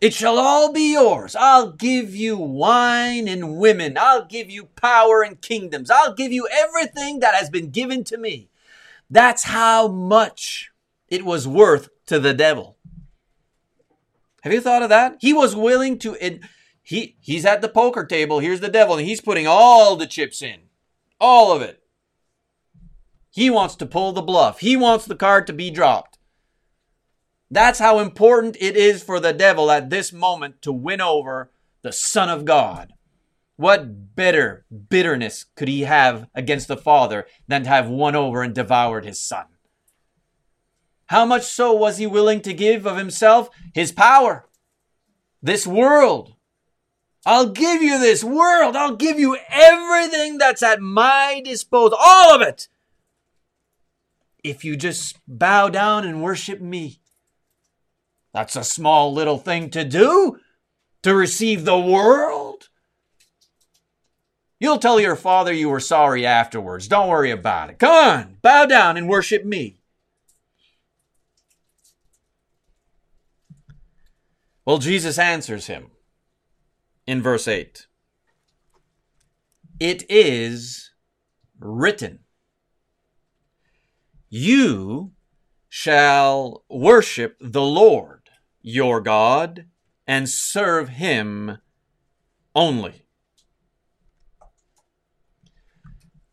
It 0.00 0.14
shall 0.14 0.38
all 0.38 0.72
be 0.72 0.92
yours. 0.92 1.34
I'll 1.34 1.72
give 1.72 2.14
you 2.14 2.36
wine 2.36 3.26
and 3.26 3.58
women. 3.58 3.96
I'll 3.98 4.24
give 4.24 4.48
you 4.48 4.66
power 4.66 5.22
and 5.22 5.40
kingdoms. 5.40 5.90
I'll 5.90 6.14
give 6.14 6.30
you 6.30 6.48
everything 6.52 7.18
that 7.20 7.34
has 7.34 7.50
been 7.50 7.70
given 7.70 8.04
to 8.04 8.16
me. 8.16 8.48
That's 9.10 9.44
how 9.44 9.88
much 9.88 10.70
it 11.08 11.24
was 11.24 11.48
worth 11.48 11.88
to 12.06 12.20
the 12.20 12.34
devil. 12.34 12.76
Have 14.42 14.52
you 14.52 14.60
thought 14.60 14.82
of 14.82 14.88
that? 14.90 15.16
He 15.20 15.32
was 15.32 15.56
willing 15.56 15.98
to 15.98 16.16
he 16.82 17.16
he's 17.20 17.44
at 17.44 17.60
the 17.60 17.68
poker 17.68 18.04
table. 18.04 18.38
Here's 18.38 18.60
the 18.60 18.68
devil 18.68 18.96
and 18.96 19.06
he's 19.06 19.20
putting 19.20 19.46
all 19.48 19.96
the 19.96 20.06
chips 20.06 20.42
in. 20.42 20.60
All 21.20 21.50
of 21.52 21.60
it. 21.60 21.82
He 23.30 23.50
wants 23.50 23.74
to 23.76 23.86
pull 23.86 24.12
the 24.12 24.22
bluff. 24.22 24.60
He 24.60 24.76
wants 24.76 25.06
the 25.06 25.16
card 25.16 25.46
to 25.48 25.52
be 25.52 25.70
dropped. 25.70 26.17
That's 27.50 27.78
how 27.78 27.98
important 27.98 28.56
it 28.60 28.76
is 28.76 29.02
for 29.02 29.20
the 29.20 29.32
devil 29.32 29.70
at 29.70 29.90
this 29.90 30.12
moment 30.12 30.60
to 30.62 30.72
win 30.72 31.00
over 31.00 31.50
the 31.82 31.92
Son 31.92 32.28
of 32.28 32.44
God. 32.44 32.92
What 33.56 34.14
bitter 34.14 34.66
bitterness 34.88 35.46
could 35.56 35.68
he 35.68 35.82
have 35.82 36.28
against 36.34 36.68
the 36.68 36.76
Father 36.76 37.26
than 37.48 37.64
to 37.64 37.68
have 37.68 37.88
won 37.88 38.14
over 38.14 38.42
and 38.42 38.54
devoured 38.54 39.04
his 39.04 39.20
Son? 39.20 39.46
How 41.06 41.24
much 41.24 41.44
so 41.44 41.72
was 41.72 41.96
he 41.96 42.06
willing 42.06 42.42
to 42.42 42.52
give 42.52 42.86
of 42.86 42.98
himself? 42.98 43.48
His 43.74 43.92
power. 43.92 44.46
This 45.42 45.66
world. 45.66 46.34
I'll 47.24 47.48
give 47.48 47.82
you 47.82 47.98
this 47.98 48.22
world. 48.22 48.76
I'll 48.76 48.96
give 48.96 49.18
you 49.18 49.38
everything 49.48 50.38
that's 50.38 50.62
at 50.62 50.80
my 50.80 51.40
disposal. 51.44 51.98
All 52.00 52.34
of 52.34 52.42
it. 52.42 52.68
If 54.44 54.64
you 54.64 54.76
just 54.76 55.18
bow 55.26 55.68
down 55.68 56.06
and 56.06 56.22
worship 56.22 56.60
me. 56.60 57.00
That's 58.38 58.54
a 58.54 58.62
small 58.62 59.12
little 59.12 59.38
thing 59.38 59.68
to 59.70 59.82
do 59.82 60.38
to 61.02 61.12
receive 61.12 61.64
the 61.64 61.76
world. 61.76 62.68
You'll 64.60 64.78
tell 64.78 65.00
your 65.00 65.16
father 65.16 65.52
you 65.52 65.68
were 65.68 65.80
sorry 65.80 66.24
afterwards. 66.24 66.86
Don't 66.86 67.08
worry 67.08 67.32
about 67.32 67.70
it. 67.70 67.80
Come 67.80 67.90
on, 67.92 68.36
bow 68.40 68.64
down 68.66 68.96
and 68.96 69.08
worship 69.08 69.44
me. 69.44 69.80
Well, 74.64 74.78
Jesus 74.78 75.18
answers 75.18 75.66
him 75.66 75.90
in 77.08 77.20
verse 77.20 77.48
8 77.48 77.88
It 79.80 80.08
is 80.08 80.92
written, 81.58 82.20
You 84.28 85.10
shall 85.68 86.64
worship 86.70 87.36
the 87.40 87.62
Lord 87.62 88.17
your 88.68 89.00
God 89.00 89.64
and 90.06 90.28
serve 90.28 90.90
him 90.90 91.56
only. 92.54 93.06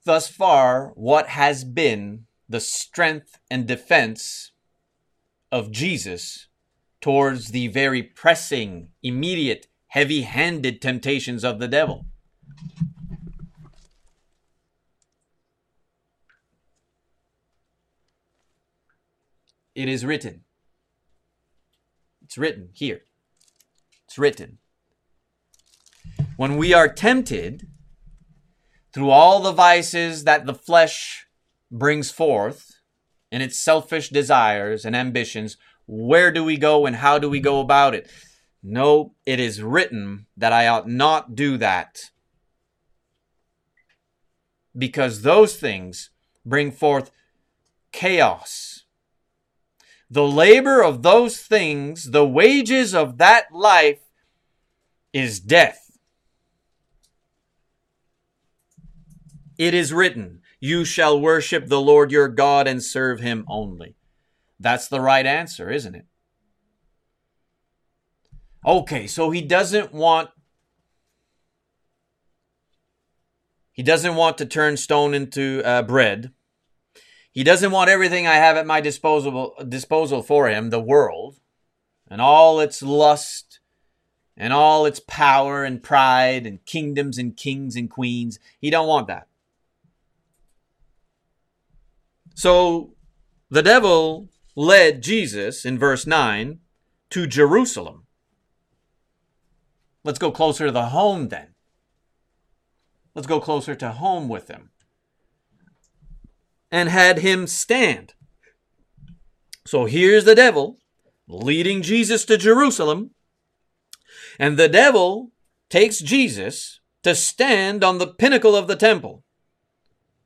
Thus 0.03 0.27
far, 0.27 0.91
what 0.95 1.29
has 1.29 1.63
been 1.63 2.25
the 2.49 2.59
strength 2.59 3.39
and 3.49 3.65
defense 3.65 4.51
of 5.49 5.71
Jesus 5.71 6.49
towards 6.99 7.51
the 7.51 7.69
very 7.69 8.03
pressing, 8.03 8.89
immediate, 9.01 9.67
heavy 9.87 10.23
handed 10.23 10.81
temptations 10.81 11.45
of 11.45 11.59
the 11.59 11.69
devil? 11.69 12.05
It 19.73 19.87
is 19.87 20.05
written. 20.05 20.41
It's 22.25 22.39
written 22.39 22.69
here. 22.73 23.01
It's 24.07 24.17
written. 24.17 24.57
When 26.37 26.57
we 26.57 26.73
are 26.73 26.91
tempted 26.91 27.67
through 28.91 29.11
all 29.11 29.41
the 29.41 29.51
vices 29.51 30.23
that 30.23 30.47
the 30.47 30.53
flesh 30.55 31.27
brings 31.71 32.09
forth 32.09 32.79
in 33.31 33.41
its 33.41 33.59
selfish 33.59 34.09
desires 34.09 34.85
and 34.85 34.95
ambitions, 34.95 35.55
where 35.85 36.31
do 36.31 36.43
we 36.43 36.57
go 36.57 36.87
and 36.87 36.95
how 36.95 37.19
do 37.19 37.29
we 37.29 37.39
go 37.39 37.59
about 37.59 37.93
it? 37.93 38.09
No, 38.63 39.13
it 39.27 39.39
is 39.39 39.61
written 39.61 40.25
that 40.35 40.51
I 40.51 40.67
ought 40.67 40.89
not 40.89 41.35
do 41.35 41.57
that. 41.57 42.09
Because 44.75 45.21
those 45.21 45.57
things 45.57 46.09
bring 46.43 46.71
forth 46.71 47.11
chaos 47.91 48.74
the 50.09 50.27
labor 50.27 50.81
of 50.81 51.03
those 51.03 51.39
things, 51.39 52.11
the 52.11 52.25
wages 52.25 52.93
of 52.93 53.17
that 53.17 53.51
life 53.51 53.99
is 55.13 55.39
death. 55.39 55.85
It 59.57 59.73
is 59.73 59.93
written, 59.93 60.41
You 60.59 60.85
shall 60.85 61.19
worship 61.19 61.67
the 61.67 61.81
Lord 61.81 62.11
your 62.11 62.27
God 62.27 62.67
and 62.67 62.83
serve 62.83 63.19
him 63.19 63.45
only. 63.47 63.95
That's 64.59 64.87
the 64.87 65.01
right 65.01 65.25
answer, 65.25 65.71
isn't 65.71 65.95
it? 65.95 66.05
Okay, 68.65 69.07
so 69.07 69.29
he 69.29 69.41
doesn't 69.41 69.93
want 69.93 70.29
he 73.71 73.83
doesn't 73.83 74.15
want 74.15 74.37
to 74.37 74.45
turn 74.45 74.77
stone 74.77 75.13
into 75.13 75.61
uh, 75.65 75.81
bread. 75.83 76.31
He 77.35 77.43
doesn't 77.43 77.71
want 77.71 77.89
everything 77.89 78.25
I 78.25 78.35
have 78.35 78.55
at 78.55 78.65
my 78.65 78.79
disposal 78.79 79.53
disposal 79.67 80.23
for 80.23 80.47
him, 80.47 80.69
the 80.69 80.79
world, 80.79 81.41
and 82.09 82.21
all 82.21 82.61
its 82.61 82.81
lust, 82.81 83.59
and 84.37 84.53
all 84.53 84.85
its 84.85 85.01
power 85.01 85.65
and 85.65 85.83
pride, 85.83 86.47
and 86.47 86.65
kingdoms 86.65 87.17
and 87.17 87.35
kings 87.35 87.75
and 87.75 87.91
queens. 87.91 88.39
He 88.61 88.69
don't 88.69 88.87
want 88.87 89.07
that. 89.07 89.27
So 92.35 92.93
the 93.49 93.61
devil 93.61 94.29
led 94.55 95.03
Jesus 95.03 95.65
in 95.65 95.77
verse 95.77 96.07
9 96.07 96.59
to 97.09 97.27
Jerusalem. 97.27 98.05
Let's 100.05 100.19
go 100.19 100.31
closer 100.31 100.67
to 100.67 100.71
the 100.71 100.85
home 100.85 101.27
then. 101.27 101.47
Let's 103.13 103.27
go 103.27 103.41
closer 103.41 103.75
to 103.75 103.91
home 103.91 104.29
with 104.29 104.47
him 104.47 104.69
and 106.75 106.89
had 106.89 107.19
him 107.19 107.47
stand. 107.47 108.13
So 109.65 109.85
here's 109.85 110.25
the 110.25 110.35
devil 110.35 110.77
leading 111.27 111.81
Jesus 111.81 112.25
to 112.25 112.37
Jerusalem, 112.37 113.11
and 114.37 114.57
the 114.57 114.67
devil 114.67 115.31
takes 115.69 115.99
Jesus 115.99 116.81
to 117.03 117.15
stand 117.15 117.83
on 117.83 117.97
the 117.97 118.13
pinnacle 118.21 118.55
of 118.55 118.67
the 118.67 118.75
temple, 118.75 119.23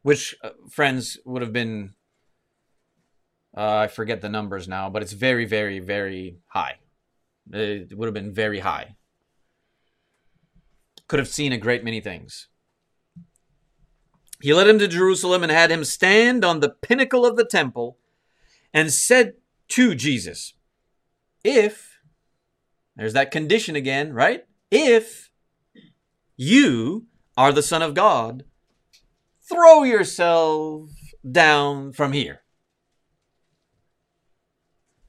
which, 0.01 0.35
uh, 0.43 0.49
friends, 0.69 1.17
would 1.23 1.43
have 1.45 1.53
been 1.53 1.93
Uh, 3.57 3.85
I 3.85 3.87
forget 3.87 4.21
the 4.21 4.29
numbers 4.29 4.67
now, 4.67 4.89
but 4.89 5.01
it's 5.01 5.13
very, 5.13 5.45
very, 5.45 5.79
very 5.79 6.37
high. 6.47 6.75
It 7.51 7.97
would 7.97 8.05
have 8.05 8.13
been 8.13 8.33
very 8.33 8.59
high. 8.59 8.95
Could 11.07 11.19
have 11.19 11.27
seen 11.27 11.51
a 11.51 11.57
great 11.57 11.83
many 11.83 11.99
things. 12.01 12.48
He 14.41 14.53
led 14.53 14.67
him 14.67 14.79
to 14.79 14.87
Jerusalem 14.87 15.43
and 15.43 15.51
had 15.51 15.71
him 15.71 15.83
stand 15.83 16.45
on 16.45 16.59
the 16.59 16.69
pinnacle 16.69 17.25
of 17.25 17.35
the 17.35 17.45
temple 17.45 17.97
and 18.73 18.93
said 18.93 19.33
to 19.69 19.95
Jesus, 19.95 20.53
If, 21.43 21.99
there's 22.95 23.13
that 23.13 23.31
condition 23.31 23.75
again, 23.75 24.13
right? 24.13 24.45
If 24.71 25.31
you 26.37 27.07
are 27.35 27.51
the 27.51 27.63
Son 27.63 27.81
of 27.81 27.93
God, 27.93 28.45
throw 29.41 29.83
yourself 29.83 30.89
down 31.29 31.91
from 31.91 32.13
here. 32.13 32.41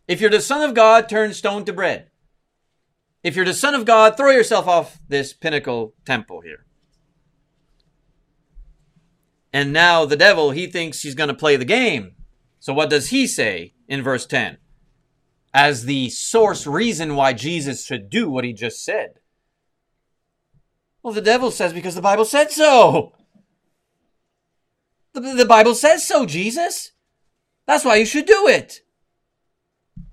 If 0.08 0.20
you're 0.20 0.30
the 0.30 0.40
Son 0.40 0.68
of 0.68 0.74
God, 0.74 1.08
turn 1.08 1.32
stone 1.34 1.64
to 1.66 1.72
bread. 1.72 2.10
If 3.22 3.36
you're 3.36 3.44
the 3.44 3.54
Son 3.54 3.74
of 3.74 3.84
God, 3.84 4.16
throw 4.16 4.30
yourself 4.30 4.66
off 4.66 4.98
this 5.08 5.32
pinnacle 5.32 5.94
temple 6.04 6.40
here. 6.40 6.66
And 9.52 9.72
now 9.72 10.04
the 10.04 10.16
devil, 10.16 10.52
he 10.52 10.66
thinks 10.66 11.02
he's 11.02 11.14
going 11.14 11.28
to 11.28 11.34
play 11.34 11.56
the 11.56 11.64
game. 11.64 12.14
So 12.60 12.72
what 12.72 12.90
does 12.90 13.08
he 13.08 13.26
say 13.26 13.74
in 13.88 14.02
verse 14.02 14.26
10? 14.26 14.58
As 15.52 15.84
the 15.84 16.10
source 16.10 16.66
reason 16.66 17.16
why 17.16 17.32
Jesus 17.32 17.84
should 17.84 18.08
do 18.08 18.30
what 18.30 18.44
he 18.44 18.52
just 18.52 18.84
said. 18.84 19.14
Well, 21.02 21.14
the 21.14 21.20
devil 21.20 21.50
says 21.50 21.72
because 21.72 21.94
the 21.94 22.02
Bible 22.02 22.24
said 22.24 22.52
so. 22.52 23.14
The, 25.12 25.20
the 25.20 25.46
Bible 25.46 25.74
says 25.74 26.06
so, 26.06 26.26
Jesus. 26.26 26.92
That's 27.66 27.84
why 27.84 27.96
you 27.96 28.06
should 28.06 28.26
do 28.26 28.46
it. 28.46 28.82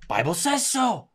Bible 0.08 0.34
says 0.34 0.66
so. 0.66 1.10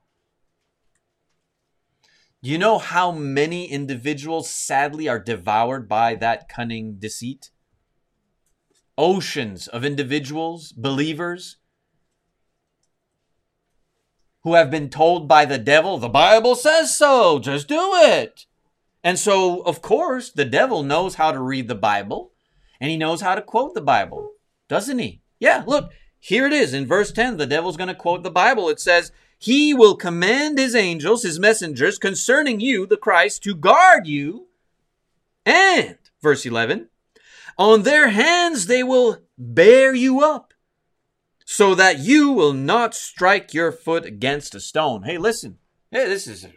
You 2.42 2.58
know 2.58 2.78
how 2.78 3.12
many 3.12 3.66
individuals 3.66 4.50
sadly 4.50 5.08
are 5.08 5.20
devoured 5.20 5.88
by 5.90 6.16
that 6.16 6.48
cunning 6.50 6.98
deceit? 7.00 7.50
Oceans 8.98 9.68
of 9.68 9.84
individuals, 9.84 10.72
believers, 10.72 11.58
who 14.44 14.56
have 14.56 14.70
been 14.70 14.90
told 14.90 15.28
by 15.28 15.46
the 15.46 15.58
devil, 15.58 15.98
the 15.98 16.10
Bible 16.10 16.56
says 16.56 16.96
so, 16.96 17.40
just 17.40 17.68
do 17.68 17.92
it. 17.96 18.46
And 19.04 19.18
so, 19.18 19.62
of 19.62 19.82
course, 19.82 20.32
the 20.32 20.46
devil 20.46 20.84
knows 20.84 21.16
how 21.16 21.32
to 21.32 21.40
read 21.40 21.68
the 21.68 21.76
Bible 21.76 22.32
and 22.80 22.92
he 22.92 22.98
knows 22.98 23.22
how 23.22 23.36
to 23.36 23.42
quote 23.42 23.74
the 23.74 23.82
Bible, 23.82 24.32
doesn't 24.68 25.00
he? 25.00 25.22
Yeah, 25.40 25.64
look, 25.66 25.92
here 26.20 26.46
it 26.46 26.54
is 26.54 26.74
in 26.74 26.86
verse 26.86 27.12
10. 27.12 27.38
The 27.38 27.46
devil's 27.46 27.78
going 27.78 27.90
to 27.90 27.96
quote 27.96 28.24
the 28.24 28.32
Bible. 28.32 28.70
It 28.70 28.80
says, 28.80 29.12
He 29.38 29.74
will 29.74 29.98
command 29.98 30.58
His 30.58 30.74
angels, 30.74 31.24
His 31.24 31.38
messengers, 31.38 31.98
concerning 31.98 32.62
you, 32.62 32.86
the 32.86 32.96
Christ, 32.96 33.44
to 33.44 33.56
guard 33.56 34.08
you. 34.08 34.48
And, 35.46 35.98
verse 36.22 36.46
11, 36.46 36.88
on 37.58 37.84
their 37.84 38.10
hands 38.10 38.66
they 38.66 38.84
will 38.84 39.20
bear 39.38 39.94
you 39.94 40.22
up, 40.22 40.54
so 41.46 41.76
that 41.76 42.00
you 42.00 42.32
will 42.32 42.54
not 42.54 42.94
strike 42.94 43.54
your 43.54 43.72
foot 43.72 44.06
against 44.06 44.56
a 44.56 44.60
stone. 44.60 45.04
Hey, 45.04 45.18
listen. 45.18 45.60
Hey, 45.92 46.08
this 46.08 46.28
is. 46.28 46.48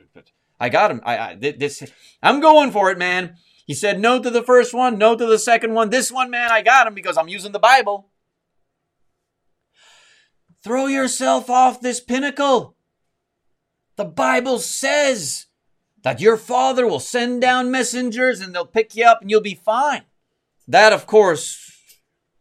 I 0.58 0.68
got 0.68 0.90
him. 0.90 1.00
I, 1.04 1.18
I 1.18 1.34
this. 1.34 1.82
I'm 2.22 2.40
going 2.40 2.70
for 2.70 2.90
it, 2.90 2.98
man. 2.98 3.36
He 3.66 3.74
said 3.74 3.98
no 3.98 4.22
to 4.22 4.30
the 4.30 4.44
first 4.44 4.72
one, 4.72 4.96
no 4.96 5.16
to 5.16 5.26
the 5.26 5.38
second 5.38 5.74
one. 5.74 5.90
This 5.90 6.10
one, 6.10 6.30
man, 6.30 6.50
I 6.52 6.62
got 6.62 6.86
him 6.86 6.94
because 6.94 7.16
I'm 7.16 7.28
using 7.28 7.52
the 7.52 7.58
Bible. 7.58 8.08
Throw 10.62 10.86
yourself 10.86 11.50
off 11.50 11.80
this 11.80 12.00
pinnacle. 12.00 12.76
The 13.96 14.04
Bible 14.04 14.58
says 14.58 15.46
that 16.02 16.20
your 16.20 16.36
father 16.36 16.86
will 16.86 17.00
send 17.00 17.40
down 17.40 17.70
messengers 17.70 18.40
and 18.40 18.54
they'll 18.54 18.66
pick 18.66 18.94
you 18.94 19.04
up 19.04 19.20
and 19.20 19.30
you'll 19.30 19.40
be 19.40 19.54
fine. 19.54 20.02
That, 20.68 20.92
of 20.92 21.06
course, 21.06 21.72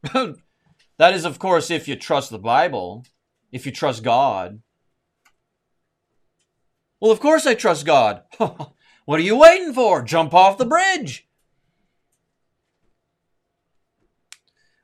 that 0.13 1.13
is, 1.13 1.25
of 1.25 1.39
course, 1.39 1.69
if 1.69 1.87
you 1.87 1.95
trust 1.95 2.29
the 2.29 2.39
Bible, 2.39 3.05
if 3.51 3.65
you 3.65 3.71
trust 3.71 4.03
God. 4.03 4.61
Well, 6.99 7.11
of 7.11 7.19
course 7.19 7.45
I 7.45 7.53
trust 7.53 7.85
God. 7.85 8.23
What 9.05 9.19
are 9.19 9.23
you 9.23 9.37
waiting 9.37 9.71
for? 9.71 10.01
Jump 10.01 10.33
off 10.33 10.57
the 10.57 10.65
bridge. 10.65 11.27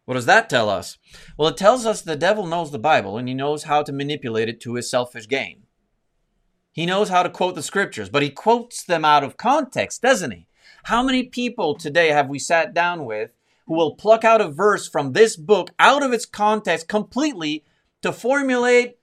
What 0.06 0.14
does 0.14 0.28
that 0.28 0.50
tell 0.50 0.70
us? 0.70 0.98
Well, 1.38 1.48
it 1.50 1.58
tells 1.58 1.86
us 1.88 2.02
the 2.02 2.16
devil 2.16 2.46
knows 2.46 2.72
the 2.72 2.78
Bible 2.80 3.18
and 3.18 3.28
he 3.28 3.34
knows 3.34 3.64
how 3.64 3.82
to 3.82 3.92
manipulate 3.92 4.48
it 4.48 4.62
to 4.62 4.76
his 4.76 4.90
selfish 4.90 5.28
gain. 5.28 5.64
He 6.72 6.86
knows 6.86 7.10
how 7.10 7.24
to 7.24 7.30
quote 7.30 7.56
the 7.56 7.64
scriptures, 7.64 8.10
but 8.10 8.22
he 8.22 8.30
quotes 8.30 8.84
them 8.84 9.04
out 9.04 9.24
of 9.24 9.38
context, 9.38 10.02
doesn't 10.02 10.32
he? 10.32 10.48
How 10.84 11.04
many 11.04 11.24
people 11.24 11.76
today 11.76 12.10
have 12.10 12.30
we 12.30 12.40
sat 12.40 12.74
down 12.74 13.06
with 13.06 13.32
who 13.68 13.76
will 13.76 13.96
pluck 13.96 14.24
out 14.24 14.42
a 14.42 14.50
verse 14.50 14.88
from 14.88 15.14
this 15.14 15.36
book 15.36 15.70
out 15.80 16.04
of 16.04 16.12
its 16.12 16.26
context 16.26 16.88
completely 16.88 17.64
to 18.02 18.12
formulate 18.12 18.98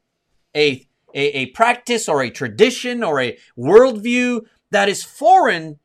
a, 0.54 0.86
a, 1.14 1.38
a 1.38 1.46
practice 1.46 2.08
or 2.08 2.22
a 2.22 2.30
tradition 2.30 3.04
or 3.04 3.20
a 3.20 3.38
worldview 3.56 4.42
that 4.70 4.88
is 4.88 5.04
foreign 5.04 5.78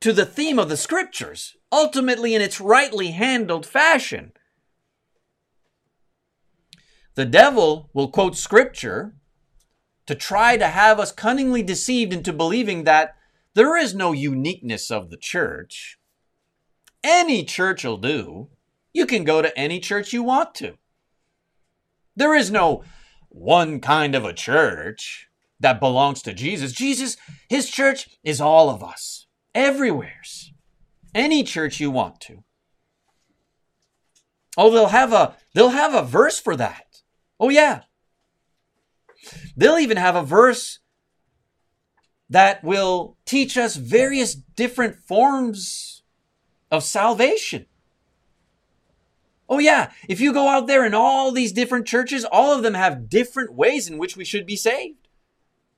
to 0.00 0.12
the 0.12 0.26
theme 0.26 0.58
of 0.58 0.68
the 0.68 0.76
scriptures, 0.76 1.56
ultimately 1.72 2.34
in 2.34 2.42
its 2.42 2.60
rightly 2.60 3.10
handled 3.10 3.66
fashion. 3.66 4.32
The 7.14 7.24
devil 7.24 7.90
will 7.92 8.08
quote 8.08 8.36
scripture 8.36 9.14
to 10.06 10.14
try 10.14 10.56
to 10.56 10.68
have 10.68 11.00
us 11.00 11.12
cunningly 11.12 11.62
deceived 11.62 12.12
into 12.12 12.32
believing 12.32 12.84
that 12.84 13.16
there 13.54 13.76
is 13.76 13.94
no 13.94 14.12
uniqueness 14.12 14.90
of 14.90 15.10
the 15.10 15.16
church. 15.16 15.98
Any 17.02 17.44
church 17.44 17.84
will 17.84 17.96
do. 17.96 18.48
You 18.92 19.06
can 19.06 19.24
go 19.24 19.42
to 19.42 19.56
any 19.58 19.80
church 19.80 20.12
you 20.12 20.22
want 20.22 20.54
to. 20.56 20.74
There 22.16 22.34
is 22.34 22.50
no 22.50 22.84
one 23.28 23.80
kind 23.80 24.14
of 24.14 24.24
a 24.24 24.32
church 24.32 25.28
that 25.60 25.80
belongs 25.80 26.22
to 26.22 26.32
Jesus. 26.32 26.72
Jesus, 26.72 27.16
his 27.48 27.68
church 27.68 28.08
is 28.22 28.40
all 28.40 28.70
of 28.70 28.82
us, 28.82 29.26
everywheres. 29.54 30.52
Any 31.14 31.44
church 31.44 31.80
you 31.80 31.90
want 31.90 32.20
to. 32.22 32.44
Oh, 34.56 34.70
they'll 34.70 34.86
have 34.86 35.12
a 35.12 35.36
they'll 35.54 35.70
have 35.70 35.94
a 35.94 36.02
verse 36.02 36.38
for 36.38 36.56
that. 36.56 37.02
Oh 37.40 37.48
yeah. 37.48 37.82
They'll 39.56 39.78
even 39.78 39.96
have 39.96 40.16
a 40.16 40.22
verse 40.22 40.80
that 42.30 42.64
will 42.64 43.16
teach 43.24 43.56
us 43.56 43.76
various 43.76 44.34
different 44.34 44.96
forms 44.96 46.02
of 46.70 46.82
salvation. 46.82 47.66
Oh, 49.48 49.58
yeah, 49.58 49.92
if 50.08 50.20
you 50.20 50.32
go 50.32 50.48
out 50.48 50.66
there 50.66 50.86
in 50.86 50.94
all 50.94 51.30
these 51.30 51.52
different 51.52 51.86
churches, 51.86 52.24
all 52.24 52.56
of 52.56 52.62
them 52.62 52.74
have 52.74 53.10
different 53.10 53.52
ways 53.54 53.88
in 53.88 53.98
which 53.98 54.16
we 54.16 54.24
should 54.24 54.46
be 54.46 54.56
saved 54.56 55.04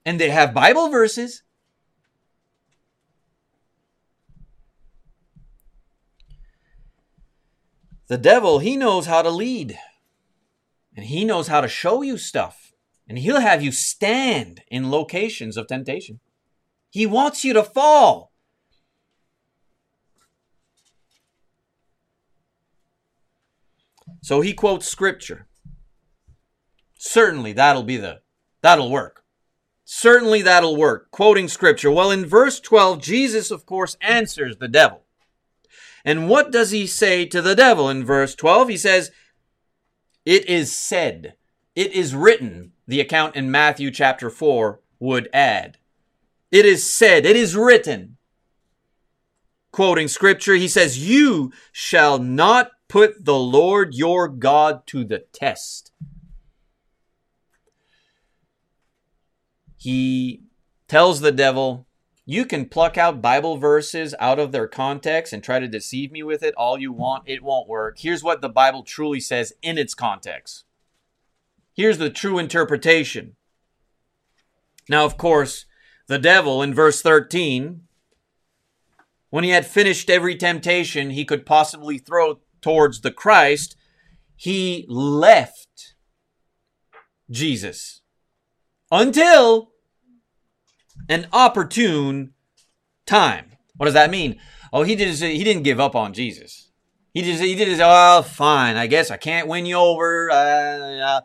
and 0.07 0.21
they 0.21 0.31
have 0.31 0.55
Bible 0.55 0.89
verses. 0.89 1.43
The 8.07 8.17
devil, 8.17 8.61
he 8.61 8.77
knows 8.77 9.07
how 9.07 9.23
to 9.23 9.31
lead. 9.31 9.77
And 10.97 11.07
he 11.07 11.25
knows 11.25 11.49
how 11.49 11.61
to 11.61 11.67
show 11.67 12.03
you 12.03 12.17
stuff. 12.17 12.73
And 13.09 13.19
he'll 13.19 13.41
have 13.41 13.65
you 13.65 13.73
stand 13.73 14.63
in 14.71 14.93
locations 14.93 15.57
of 15.57 15.67
temptation. 15.67 16.21
He 16.91 17.07
wants 17.07 17.45
you 17.45 17.53
to 17.53 17.63
fall. 17.63 18.33
So 24.23 24.41
he 24.41 24.53
quotes 24.53 24.89
scripture. 24.89 25.47
Certainly 26.99 27.53
that'll 27.53 27.85
be 27.85 27.97
the 27.97 28.23
that'll 28.63 28.91
work. 28.91 29.25
Certainly 29.85 30.43
that'll 30.43 30.77
work. 30.77 31.11
Quoting 31.13 31.47
scripture. 31.47 31.93
Well, 31.93 32.11
in 32.11 32.27
verse 32.27 32.59
12, 32.59 33.01
Jesus, 33.01 33.53
of 33.53 33.67
course, 33.67 33.97
answers 34.01 34.57
the 34.57 34.67
devil. 34.67 35.03
And 36.05 36.29
what 36.29 36.51
does 36.51 36.73
he 36.73 36.87
say 36.87 37.25
to 37.27 37.41
the 37.41 37.55
devil 37.55 37.89
in 37.89 38.05
verse 38.05 38.35
12? 38.35 38.69
He 38.69 38.77
says, 38.77 39.13
It 40.25 40.49
is 40.49 40.75
said, 40.75 41.35
it 41.77 41.93
is 41.93 42.15
written, 42.15 42.73
the 42.89 43.01
account 43.01 43.37
in 43.37 43.51
Matthew 43.51 43.91
chapter 43.91 44.31
4 44.31 44.81
would 44.99 45.29
add. 45.33 45.79
It 46.51 46.65
is 46.65 46.93
said, 46.93 47.27
it 47.27 47.37
is 47.37 47.57
written. 47.57 48.17
Quoting 49.73 50.09
scripture, 50.09 50.55
he 50.55 50.69
says, 50.69 51.09
You 51.09 51.53
shall 51.73 52.19
not 52.19 52.71
put 52.89 53.25
the 53.25 53.39
Lord 53.39 53.95
your 53.95 54.29
God 54.29 54.87
to 54.87 55.05
the 55.05 55.19
test. 55.33 55.93
he 59.87 60.43
tells 60.89 61.21
the 61.21 61.31
devil, 61.31 61.87
You 62.25 62.45
can 62.45 62.69
pluck 62.69 62.99
out 62.99 63.23
Bible 63.23 63.57
verses 63.57 64.17
out 64.19 64.41
of 64.41 64.51
their 64.51 64.67
context 64.67 65.33
and 65.33 65.45
try 65.45 65.61
to 65.61 65.69
deceive 65.69 66.11
me 66.11 66.25
with 66.25 66.43
it 66.43 66.55
all 66.57 66.77
you 66.77 66.93
want. 66.93 67.23
It 67.27 67.41
won't 67.41 67.69
work. 67.69 67.99
Here's 68.01 68.25
what 68.25 68.41
the 68.41 68.49
Bible 68.49 68.83
truly 68.83 69.21
says 69.21 69.53
in 69.63 69.79
its 69.79 69.95
context. 69.95 70.65
Here's 71.73 71.99
the 71.99 72.11
true 72.11 72.37
interpretation. 72.37 73.37
Now, 74.89 75.05
of 75.05 75.17
course, 75.17 75.67
the 76.07 76.19
devil 76.19 76.63
in 76.63 76.75
verse 76.75 77.03
13, 77.03 77.83
when 79.31 79.45
he 79.45 79.51
had 79.51 79.67
finished 79.67 80.09
every 80.09 80.37
temptation 80.37 81.11
he 81.11 81.25
could 81.25 81.45
possibly 81.45 81.99
throw 81.99 82.39
towards 82.61 83.01
the 83.01 83.11
Christ, 83.11 83.77
he 84.37 84.87
left 84.89 85.95
Jesus 87.31 88.03
until 88.91 89.73
an 91.09 91.27
opportune 91.33 92.33
time. 93.05 93.53
What 93.77 93.87
does 93.87 93.95
that 93.95 94.11
mean? 94.11 94.39
Oh, 94.73 94.83
he 94.83 94.97
did. 94.97 95.15
He 95.15 95.45
didn't 95.45 95.63
give 95.63 95.81
up 95.81 95.95
on 95.95 96.13
Jesus. 96.13 96.71
He 97.13 97.23
just 97.23 97.43
he 97.43 97.55
did 97.55 97.69
his. 97.69 97.81
Oh, 97.83 98.23
fine. 98.23 98.77
I 98.77 98.87
guess 98.87 99.11
I 99.11 99.17
can't 99.17 99.49
win 99.49 99.67
you 99.67 99.77
over. 99.77 100.31
Uh, 100.31 100.35
uh, 100.35 101.21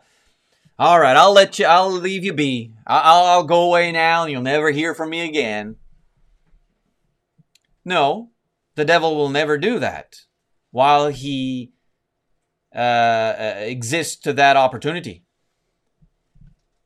all 0.82 0.98
right, 0.98 1.16
I'll 1.16 1.32
let 1.32 1.60
you. 1.60 1.66
I'll 1.66 1.92
leave 1.92 2.24
you 2.24 2.32
be. 2.32 2.72
I'll, 2.84 3.24
I'll 3.24 3.44
go 3.44 3.62
away 3.62 3.92
now, 3.92 4.22
and 4.22 4.32
you'll 4.32 4.42
never 4.42 4.72
hear 4.72 4.96
from 4.96 5.10
me 5.10 5.20
again. 5.20 5.76
No, 7.84 8.30
the 8.74 8.84
devil 8.84 9.14
will 9.14 9.28
never 9.28 9.58
do 9.58 9.78
that 9.78 10.16
while 10.72 11.06
he 11.06 11.70
uh, 12.74 12.78
uh 12.78 13.54
exists 13.60 14.16
to 14.22 14.32
that 14.32 14.56
opportunity. 14.56 15.24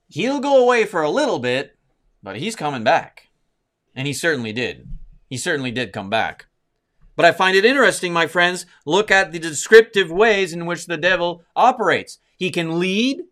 He'll 0.08 0.40
go 0.40 0.62
away 0.62 0.84
for 0.84 1.00
a 1.00 1.10
little 1.10 1.38
bit, 1.38 1.78
but 2.22 2.36
he's 2.36 2.54
coming 2.54 2.84
back. 2.84 3.28
And 3.94 4.06
he 4.06 4.12
certainly 4.12 4.52
did. 4.52 4.90
He 5.30 5.38
certainly 5.38 5.70
did 5.70 5.94
come 5.94 6.10
back. 6.10 6.44
But 7.16 7.24
I 7.24 7.32
find 7.32 7.56
it 7.56 7.64
interesting, 7.64 8.12
my 8.12 8.26
friends, 8.26 8.66
look 8.84 9.10
at 9.10 9.32
the 9.32 9.38
descriptive 9.38 10.10
ways 10.10 10.52
in 10.52 10.66
which 10.66 10.84
the 10.84 10.98
devil 10.98 11.44
operates. 11.56 12.18
He 12.36 12.50
can 12.50 12.78
lead, 12.78 13.22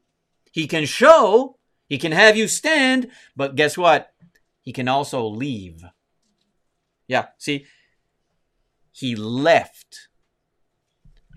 he 0.55 0.69
can 0.69 0.85
show, 0.87 1.59
he 1.89 1.99
can 1.99 2.13
have 2.13 2.37
you 2.37 2.47
stand, 2.47 3.11
but 3.35 3.57
guess 3.57 3.77
what? 3.77 4.13
He 4.61 4.73
can 4.73 4.87
also 4.87 5.27
leave. 5.27 5.83
Yeah, 7.09 7.27
see, 7.39 7.67
he 8.93 9.17
left. 9.17 10.07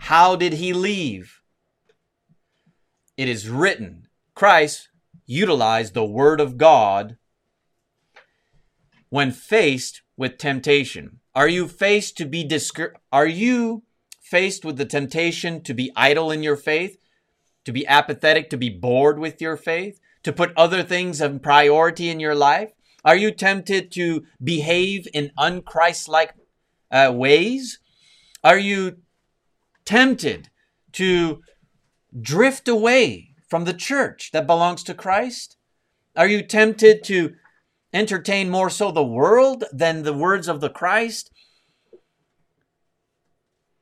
How 0.01 0.35
did 0.35 0.53
he 0.53 0.71
leave? 0.71 1.41
It 3.17 3.27
is 3.27 3.49
written 3.49 4.07
Christ 4.35 4.89
utilized 5.25 5.95
the 5.95 6.05
Word 6.05 6.39
of 6.39 6.59
God 6.59 7.17
when 9.09 9.31
faced 9.31 10.03
with 10.15 10.37
temptation. 10.37 11.21
Are 11.33 11.49
you 11.49 11.67
faced 11.67 12.17
to 12.17 12.25
be 12.25 12.47
discur- 12.47 12.93
are 13.11 13.25
you 13.25 13.81
faced 14.21 14.63
with 14.63 14.77
the 14.77 14.85
temptation 14.85 15.63
to 15.63 15.73
be 15.73 15.91
idle 15.95 16.29
in 16.29 16.43
your 16.43 16.55
faith, 16.55 16.99
to 17.67 17.73
be 17.73 17.85
apathetic, 17.85 18.49
to 18.49 18.55
be 18.55 18.69
bored 18.69 19.19
with 19.19 19.41
your 19.41 19.57
faith, 19.57 19.99
to 20.23 20.31
put 20.31 20.55
other 20.55 20.81
things 20.81 21.19
in 21.19 21.37
priority 21.37 22.09
in 22.09 22.17
your 22.17 22.33
life? 22.33 22.71
Are 23.03 23.17
you 23.17 23.29
tempted 23.29 23.91
to 23.91 24.23
behave 24.41 25.05
in 25.13 25.31
unchrist-like 25.37 26.33
uh, 26.89 27.11
ways? 27.13 27.79
Are 28.41 28.57
you 28.57 28.99
tempted 29.83 30.49
to 30.93 31.41
drift 32.17 32.69
away 32.69 33.31
from 33.49 33.65
the 33.65 33.73
church 33.73 34.31
that 34.31 34.47
belongs 34.47 34.81
to 34.83 34.93
Christ? 34.93 35.57
Are 36.15 36.27
you 36.27 36.43
tempted 36.43 37.03
to 37.03 37.33
entertain 37.91 38.49
more 38.49 38.69
so 38.69 38.93
the 38.93 39.03
world 39.03 39.65
than 39.73 40.03
the 40.03 40.13
words 40.13 40.47
of 40.47 40.61
the 40.61 40.69
Christ? 40.69 41.31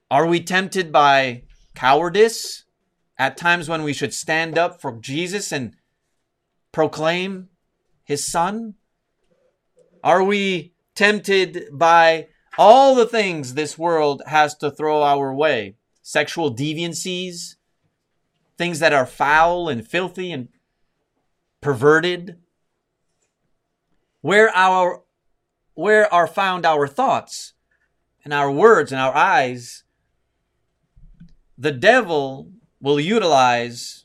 Are 0.10 0.26
we 0.26 0.40
tempted 0.40 0.92
by 0.92 1.44
cowardice 1.76 2.65
at 3.18 3.38
times 3.38 3.70
when 3.70 3.84
we 3.84 3.94
should 3.94 4.14
stand 4.14 4.58
up 4.58 4.82
for 4.82 4.98
Jesus 5.00 5.52
and 5.52 5.76
proclaim 6.72 7.50
his 8.04 8.26
son? 8.26 8.76
Are 10.04 10.24
we 10.24 10.74
tempted 10.94 11.68
by 11.72 12.28
all 12.58 12.96
the 12.96 13.08
things 13.08 13.54
this 13.54 13.78
world 13.78 14.22
has 14.28 14.56
to 14.56 14.72
throw 14.72 15.04
our 15.04 15.34
way? 15.34 15.76
Sexual 16.02 16.56
deviancies, 16.56 17.56
things 18.58 18.80
that 18.80 18.94
are 18.94 19.06
foul 19.06 19.70
and 19.70 19.88
filthy 19.88 20.32
and 20.32 20.50
perverted? 21.62 22.38
where 24.26 24.50
our 24.56 25.04
where 25.76 26.12
are 26.12 26.26
found 26.26 26.66
our 26.66 26.88
thoughts 26.88 27.54
and 28.24 28.34
our 28.34 28.50
words 28.52 28.92
and 28.92 29.00
our 29.00 29.16
eyes 29.16 29.84
the 31.56 31.72
devil 31.72 32.50
will 32.86 33.00
utilize 33.00 34.04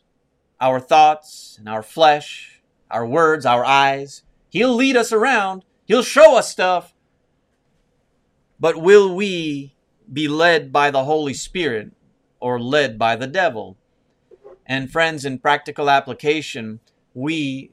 our 0.59 0.81
thoughts 0.81 1.57
and 1.59 1.69
our 1.69 1.83
flesh 1.83 2.63
our 2.91 3.07
words 3.07 3.47
our 3.47 3.65
eyes. 3.65 4.23
He'll 4.49 4.75
lead 4.75 4.97
us 4.97 5.13
around. 5.13 5.65
He'll 5.85 6.03
show 6.03 6.37
us 6.37 6.51
stuff. 6.51 6.95
But 8.59 8.81
will 8.81 9.15
we 9.15 9.77
be 10.11 10.29
led 10.29 10.73
by 10.73 10.91
the 10.91 11.05
holy 11.05 11.35
spirit 11.35 11.93
or 12.41 12.59
led 12.59 12.99
by 12.99 13.17
the 13.17 13.27
devil? 13.27 13.77
And 14.67 14.91
friends 14.91 15.25
in 15.27 15.39
practical 15.39 15.91
application 15.91 16.81
we 17.13 17.73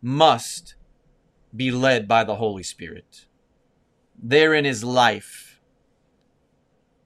must 0.00 0.76
be 1.54 1.70
led 1.70 2.06
by 2.06 2.22
the 2.22 2.36
Holy 2.36 2.62
Spirit. 2.62 3.26
Therein 4.16 4.66
is 4.66 4.84
life. 4.84 5.58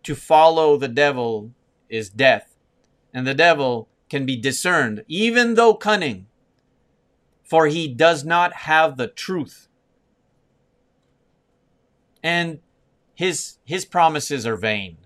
To 0.02 0.14
follow 0.14 0.76
the 0.76 0.88
devil 0.88 1.52
is 1.88 2.10
death, 2.10 2.49
and 3.12 3.26
the 3.26 3.34
devil 3.34 3.88
can 4.08 4.26
be 4.26 4.36
discerned, 4.36 5.04
even 5.08 5.54
though 5.54 5.74
cunning, 5.74 6.26
for 7.42 7.66
he 7.66 7.88
does 7.88 8.24
not 8.24 8.52
have 8.52 8.96
the 8.96 9.06
truth. 9.06 9.68
And 12.22 12.60
his, 13.14 13.58
his 13.64 13.84
promises 13.84 14.46
are 14.46 14.56
vain. 14.56 14.98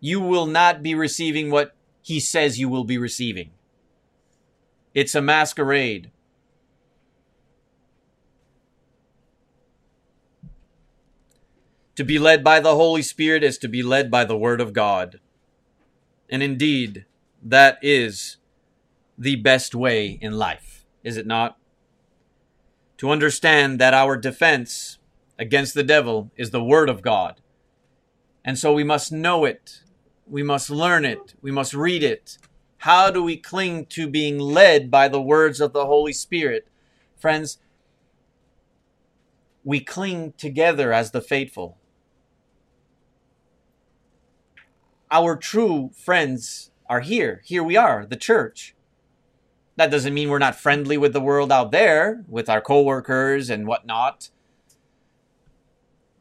You 0.00 0.20
will 0.20 0.46
not 0.46 0.82
be 0.82 0.94
receiving 0.94 1.50
what 1.50 1.74
he 2.02 2.20
says 2.20 2.58
you 2.58 2.68
will 2.68 2.84
be 2.84 2.98
receiving. 2.98 3.50
It's 4.94 5.14
a 5.14 5.22
masquerade. 5.22 6.10
To 11.96 12.04
be 12.04 12.18
led 12.18 12.44
by 12.44 12.60
the 12.60 12.74
Holy 12.74 13.02
Spirit 13.02 13.42
is 13.42 13.58
to 13.58 13.68
be 13.68 13.82
led 13.82 14.10
by 14.10 14.24
the 14.24 14.36
Word 14.36 14.60
of 14.60 14.72
God. 14.72 15.18
And 16.28 16.42
indeed, 16.42 17.04
that 17.42 17.78
is 17.82 18.38
the 19.16 19.36
best 19.36 19.74
way 19.74 20.18
in 20.20 20.32
life, 20.32 20.84
is 21.02 21.16
it 21.16 21.26
not? 21.26 21.56
To 22.98 23.10
understand 23.10 23.78
that 23.78 23.94
our 23.94 24.16
defense 24.16 24.98
against 25.38 25.74
the 25.74 25.82
devil 25.82 26.30
is 26.36 26.50
the 26.50 26.64
Word 26.64 26.88
of 26.88 27.02
God. 27.02 27.40
And 28.44 28.58
so 28.58 28.72
we 28.72 28.84
must 28.84 29.12
know 29.12 29.44
it. 29.44 29.82
We 30.26 30.42
must 30.42 30.70
learn 30.70 31.04
it. 31.04 31.34
We 31.42 31.50
must 31.50 31.74
read 31.74 32.02
it. 32.02 32.38
How 32.78 33.10
do 33.10 33.22
we 33.22 33.36
cling 33.36 33.86
to 33.86 34.08
being 34.08 34.38
led 34.38 34.90
by 34.90 35.08
the 35.08 35.20
words 35.20 35.60
of 35.60 35.72
the 35.72 35.86
Holy 35.86 36.12
Spirit? 36.12 36.68
Friends, 37.16 37.58
we 39.64 39.80
cling 39.80 40.34
together 40.38 40.92
as 40.92 41.10
the 41.10 41.20
faithful. 41.20 41.78
Our 45.10 45.36
true 45.36 45.90
friends 45.94 46.70
are 46.88 47.00
here. 47.00 47.42
Here 47.44 47.62
we 47.62 47.76
are, 47.76 48.06
the 48.06 48.16
church. 48.16 48.74
That 49.76 49.90
doesn't 49.90 50.14
mean 50.14 50.30
we're 50.30 50.38
not 50.38 50.56
friendly 50.56 50.96
with 50.96 51.12
the 51.12 51.20
world 51.20 51.52
out 51.52 51.70
there, 51.70 52.24
with 52.28 52.48
our 52.48 52.60
coworkers 52.60 53.50
and 53.50 53.66
whatnot. 53.66 54.30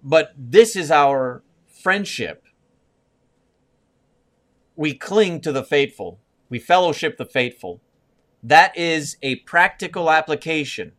But 0.03 0.33
this 0.37 0.75
is 0.75 0.91
our 0.91 1.41
friendship. 1.65 2.43
We 4.75 4.93
cling 4.93 5.39
to 5.41 5.51
the 5.51 5.63
faithful. 5.63 6.19
We 6.49 6.59
fellowship 6.59 7.17
the 7.17 7.25
faithful. 7.25 7.81
That 8.43 8.77
is 8.77 9.17
a 9.23 9.37
practical 9.37 10.11
application 10.11 10.91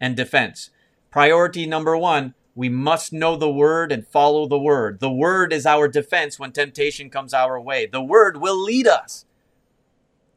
and 0.00 0.16
defense. 0.16 0.70
Priority 1.10 1.66
number 1.66 1.96
one 1.96 2.34
we 2.58 2.68
must 2.68 3.12
know 3.12 3.36
the 3.36 3.48
word 3.48 3.92
and 3.92 4.04
follow 4.04 4.44
the 4.48 4.58
word. 4.58 4.98
The 4.98 5.12
word 5.12 5.52
is 5.52 5.64
our 5.64 5.86
defense 5.86 6.40
when 6.40 6.50
temptation 6.50 7.08
comes 7.08 7.32
our 7.32 7.60
way. 7.60 7.86
The 7.86 8.02
word 8.02 8.38
will 8.38 8.60
lead 8.60 8.88
us 8.88 9.26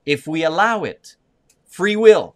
if 0.06 0.28
we 0.28 0.44
allow 0.44 0.84
it. 0.84 1.16
Free 1.66 1.96
will. 1.96 2.36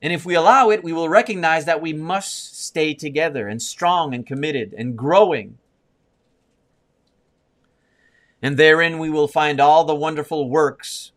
And 0.00 0.12
if 0.12 0.24
we 0.24 0.36
allow 0.36 0.70
it, 0.70 0.84
we 0.84 0.92
will 0.92 1.08
recognize 1.08 1.64
that 1.64 1.82
we 1.82 1.92
must 1.92 2.64
stay 2.64 2.94
together 2.94 3.48
and 3.48 3.60
strong 3.60 4.14
and 4.14 4.24
committed 4.24 4.72
and 4.78 4.96
growing. 4.96 5.58
And 8.40 8.56
therein 8.56 9.00
we 9.00 9.10
will 9.10 9.26
find 9.26 9.58
all 9.58 9.82
the 9.82 9.96
wonderful 9.96 10.48
works 10.48 11.10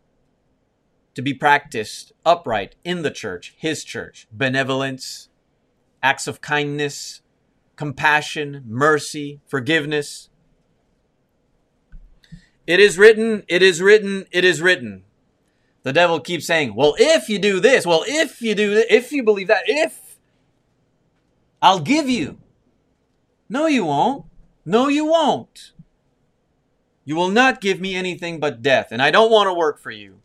to 1.14 1.22
be 1.22 1.32
practiced 1.32 2.10
upright 2.26 2.74
in 2.82 3.02
the 3.02 3.12
church, 3.12 3.54
His 3.56 3.84
church, 3.84 4.26
benevolence, 4.32 5.28
acts 6.02 6.26
of 6.26 6.40
kindness, 6.40 7.20
compassion, 7.76 8.62
mercy, 8.66 9.40
forgiveness. 9.46 10.28
It 12.66 12.80
is 12.80 12.98
written, 12.98 13.44
it 13.48 13.62
is 13.62 13.82
written, 13.82 14.26
it 14.30 14.44
is 14.44 14.62
written. 14.62 15.04
The 15.82 15.92
devil 15.92 16.18
keeps 16.18 16.46
saying, 16.46 16.74
Well, 16.74 16.94
if 16.98 17.28
you 17.28 17.38
do 17.38 17.60
this, 17.60 17.86
well, 17.86 18.04
if 18.06 18.40
you 18.40 18.54
do 18.54 18.74
this, 18.74 18.86
if 18.88 19.12
you 19.12 19.22
believe 19.22 19.48
that, 19.48 19.64
if 19.66 20.16
I'll 21.60 21.80
give 21.80 22.08
you. 22.08 22.38
No, 23.48 23.66
you 23.66 23.84
won't. 23.84 24.26
No, 24.64 24.88
you 24.88 25.06
won't. 25.06 25.72
You 27.04 27.16
will 27.16 27.28
not 27.28 27.60
give 27.60 27.80
me 27.80 27.94
anything 27.94 28.40
but 28.40 28.62
death, 28.62 28.88
and 28.90 29.02
I 29.02 29.10
don't 29.10 29.30
want 29.30 29.48
to 29.48 29.54
work 29.54 29.78
for 29.78 29.90
you. 29.90 30.20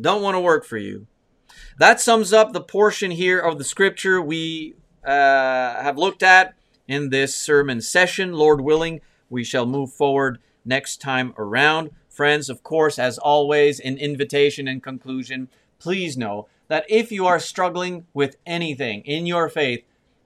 Don't 0.00 0.22
want 0.22 0.34
to 0.34 0.40
work 0.40 0.64
for 0.64 0.78
you. 0.78 1.06
That 1.78 2.00
sums 2.00 2.32
up 2.32 2.52
the 2.52 2.60
portion 2.60 3.10
here 3.10 3.38
of 3.38 3.58
the 3.58 3.64
scripture 3.64 4.20
we 4.20 4.74
uh, 5.04 5.82
have 5.82 5.98
looked 5.98 6.22
at 6.22 6.54
in 6.88 7.10
this 7.10 7.34
sermon 7.34 7.80
session. 7.80 8.32
Lord 8.32 8.60
willing, 8.60 9.00
we 9.30 9.44
shall 9.44 9.66
move 9.66 9.92
forward 9.92 10.38
next 10.64 11.00
time 11.00 11.34
around. 11.38 11.90
Friends, 12.08 12.48
of 12.48 12.62
course, 12.62 12.98
as 12.98 13.18
always, 13.18 13.80
in 13.80 13.98
invitation 13.98 14.68
and 14.68 14.82
conclusion, 14.82 15.48
please 15.78 16.16
know 16.16 16.48
that 16.68 16.84
if 16.88 17.10
you 17.10 17.26
are 17.26 17.40
struggling 17.40 18.06
with 18.14 18.36
anything 18.46 19.02
in 19.02 19.26
your 19.26 19.48
faith, 19.48 19.84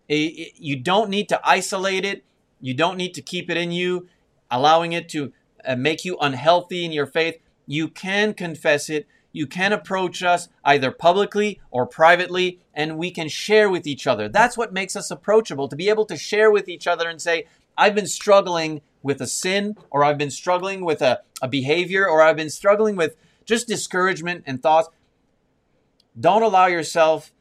you 0.09 0.77
don't 0.77 1.11
need 1.11 1.29
to 1.29 1.41
isolate 1.45 2.05
it. 2.05 2.25
You 2.61 2.75
don't 2.75 2.97
need 2.97 3.15
to 3.15 3.23
keep 3.23 3.51
it 3.51 3.57
in 3.57 3.73
you, 3.73 4.09
allowing 4.51 4.93
it 4.93 5.09
to 5.11 5.33
uh, 5.65 5.77
make 5.77 6.05
you 6.05 6.17
unhealthy 6.21 6.85
in 6.85 6.93
your 6.93 7.07
faith. 7.07 7.39
You 7.67 7.89
can 7.89 8.35
confess 8.35 8.89
it. 8.89 9.07
You 9.33 9.47
can 9.47 9.73
approach 9.73 10.23
us 10.23 10.49
either 10.65 10.91
publicly 10.91 11.61
or 11.71 11.87
privately, 11.87 12.61
and 12.75 12.97
we 12.97 13.11
can 13.11 13.29
share 13.29 13.69
with 13.69 13.87
each 13.87 14.07
other. 14.07 14.29
That's 14.29 14.57
what 14.57 14.73
makes 14.73 14.97
us 14.97 15.11
approachable 15.11 15.69
to 15.69 15.77
be 15.77 15.89
able 15.89 16.07
to 16.07 16.17
share 16.17 16.51
with 16.51 16.69
each 16.69 16.87
other 16.87 17.09
and 17.09 17.21
say, 17.21 17.47
I've 17.77 17.95
been 17.95 18.07
struggling 18.07 18.81
with 19.03 19.21
a 19.21 19.27
sin, 19.27 19.77
or 19.91 20.03
I've 20.03 20.19
been 20.19 20.31
struggling 20.31 20.85
with 20.85 21.03
a, 21.03 21.21
a 21.41 21.49
behavior, 21.49 22.09
or 22.09 22.23
I've 22.23 22.37
been 22.37 22.51
struggling 22.51 22.97
with 22.97 23.17
just 23.45 23.69
discouragement 23.69 24.45
and 24.47 24.63
thoughts. 24.63 24.89
Don't 26.19 26.43
allow 26.43 26.67
yourself 26.67 27.33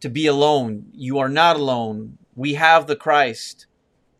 to 0.00 0.08
be 0.08 0.26
alone. 0.26 0.86
You 0.92 1.18
are 1.18 1.28
not 1.28 1.56
alone. 1.56 2.18
We 2.34 2.54
have 2.54 2.86
the 2.86 2.96
Christ. 2.96 3.66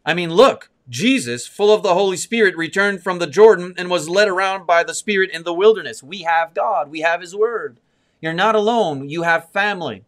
I 0.05 0.15
mean, 0.15 0.31
look, 0.31 0.71
Jesus, 0.89 1.47
full 1.47 1.73
of 1.73 1.83
the 1.83 1.95
Holy 1.95 2.17
Spirit, 2.17 2.57
returned 2.57 3.03
from 3.03 3.19
the 3.19 3.27
Jordan 3.27 3.75
and 3.77 3.91
was 3.91 4.09
led 4.09 4.29
around 4.29 4.67
by 4.67 4.85
the 4.85 4.95
Spirit 4.95 5.31
in 5.31 5.43
the 5.43 5.55
wilderness. 5.55 6.03
We 6.03 6.23
have 6.23 6.55
God, 6.55 6.91
we 6.91 7.01
have 7.01 7.21
His 7.21 7.35
Word. 7.35 7.81
You're 8.21 8.33
not 8.33 8.55
alone, 8.55 9.09
you 9.09 9.23
have 9.23 9.51
family. 9.51 10.05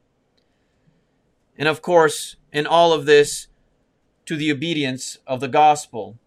And 1.59 1.69
of 1.69 1.83
course, 1.83 2.37
in 2.53 2.67
all 2.67 2.93
of 2.93 3.07
this, 3.07 3.49
to 4.27 4.37
the 4.37 4.53
obedience 4.53 5.19
of 5.27 5.41
the 5.41 5.49
gospel 5.49 6.19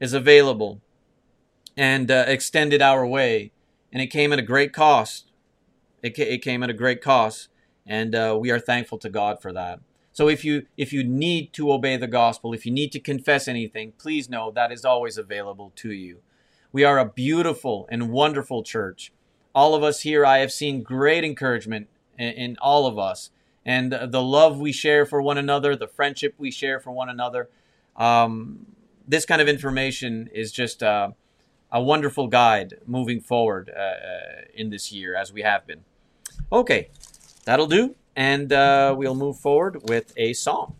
is 0.00 0.14
available 0.14 0.80
and 1.76 2.10
uh, 2.10 2.24
extended 2.26 2.80
our 2.80 3.06
way. 3.06 3.52
And 3.92 4.02
it 4.02 4.06
came 4.06 4.32
at 4.32 4.38
a 4.38 4.42
great 4.42 4.72
cost. 4.72 5.30
It, 6.02 6.16
ca- 6.16 6.32
it 6.32 6.38
came 6.38 6.62
at 6.62 6.70
a 6.70 6.74
great 6.74 7.02
cost. 7.02 7.48
And 7.86 8.14
uh, 8.14 8.36
we 8.40 8.50
are 8.50 8.58
thankful 8.58 8.98
to 8.98 9.10
God 9.10 9.42
for 9.42 9.52
that. 9.52 9.80
So 10.12 10.28
if 10.28 10.44
you 10.44 10.66
if 10.76 10.92
you 10.92 11.04
need 11.04 11.52
to 11.54 11.72
obey 11.72 11.96
the 11.96 12.06
gospel, 12.06 12.52
if 12.52 12.66
you 12.66 12.72
need 12.72 12.92
to 12.92 13.00
confess 13.00 13.46
anything, 13.46 13.92
please 13.98 14.28
know 14.28 14.50
that 14.50 14.72
is 14.72 14.84
always 14.84 15.16
available 15.16 15.72
to 15.76 15.92
you. 15.92 16.18
We 16.72 16.84
are 16.84 16.98
a 16.98 17.04
beautiful 17.04 17.88
and 17.90 18.10
wonderful 18.10 18.62
church. 18.62 19.12
All 19.54 19.74
of 19.74 19.82
us 19.82 20.02
here, 20.02 20.24
I 20.24 20.38
have 20.38 20.52
seen 20.52 20.82
great 20.82 21.24
encouragement 21.24 21.88
in, 22.18 22.28
in 22.28 22.56
all 22.60 22.86
of 22.86 22.98
us, 22.98 23.30
and 23.64 23.92
the 23.92 24.22
love 24.22 24.58
we 24.58 24.72
share 24.72 25.04
for 25.04 25.20
one 25.20 25.38
another, 25.38 25.74
the 25.74 25.88
friendship 25.88 26.34
we 26.38 26.50
share 26.50 26.78
for 26.78 26.92
one 26.92 27.08
another. 27.08 27.48
Um, 27.96 28.66
this 29.06 29.24
kind 29.24 29.42
of 29.42 29.48
information 29.48 30.28
is 30.32 30.52
just 30.52 30.82
uh, 30.82 31.10
a 31.72 31.82
wonderful 31.82 32.28
guide 32.28 32.74
moving 32.86 33.20
forward 33.20 33.70
uh, 33.74 33.80
uh 33.80 33.96
in 34.54 34.70
this 34.70 34.92
year 34.92 35.16
as 35.16 35.32
we 35.32 35.42
have 35.42 35.66
been. 35.66 35.84
Okay, 36.52 36.90
that'll 37.44 37.66
do 37.66 37.96
and 38.16 38.52
uh, 38.52 38.94
we'll 38.96 39.14
move 39.14 39.38
forward 39.38 39.88
with 39.88 40.12
a 40.16 40.32
song. 40.32 40.79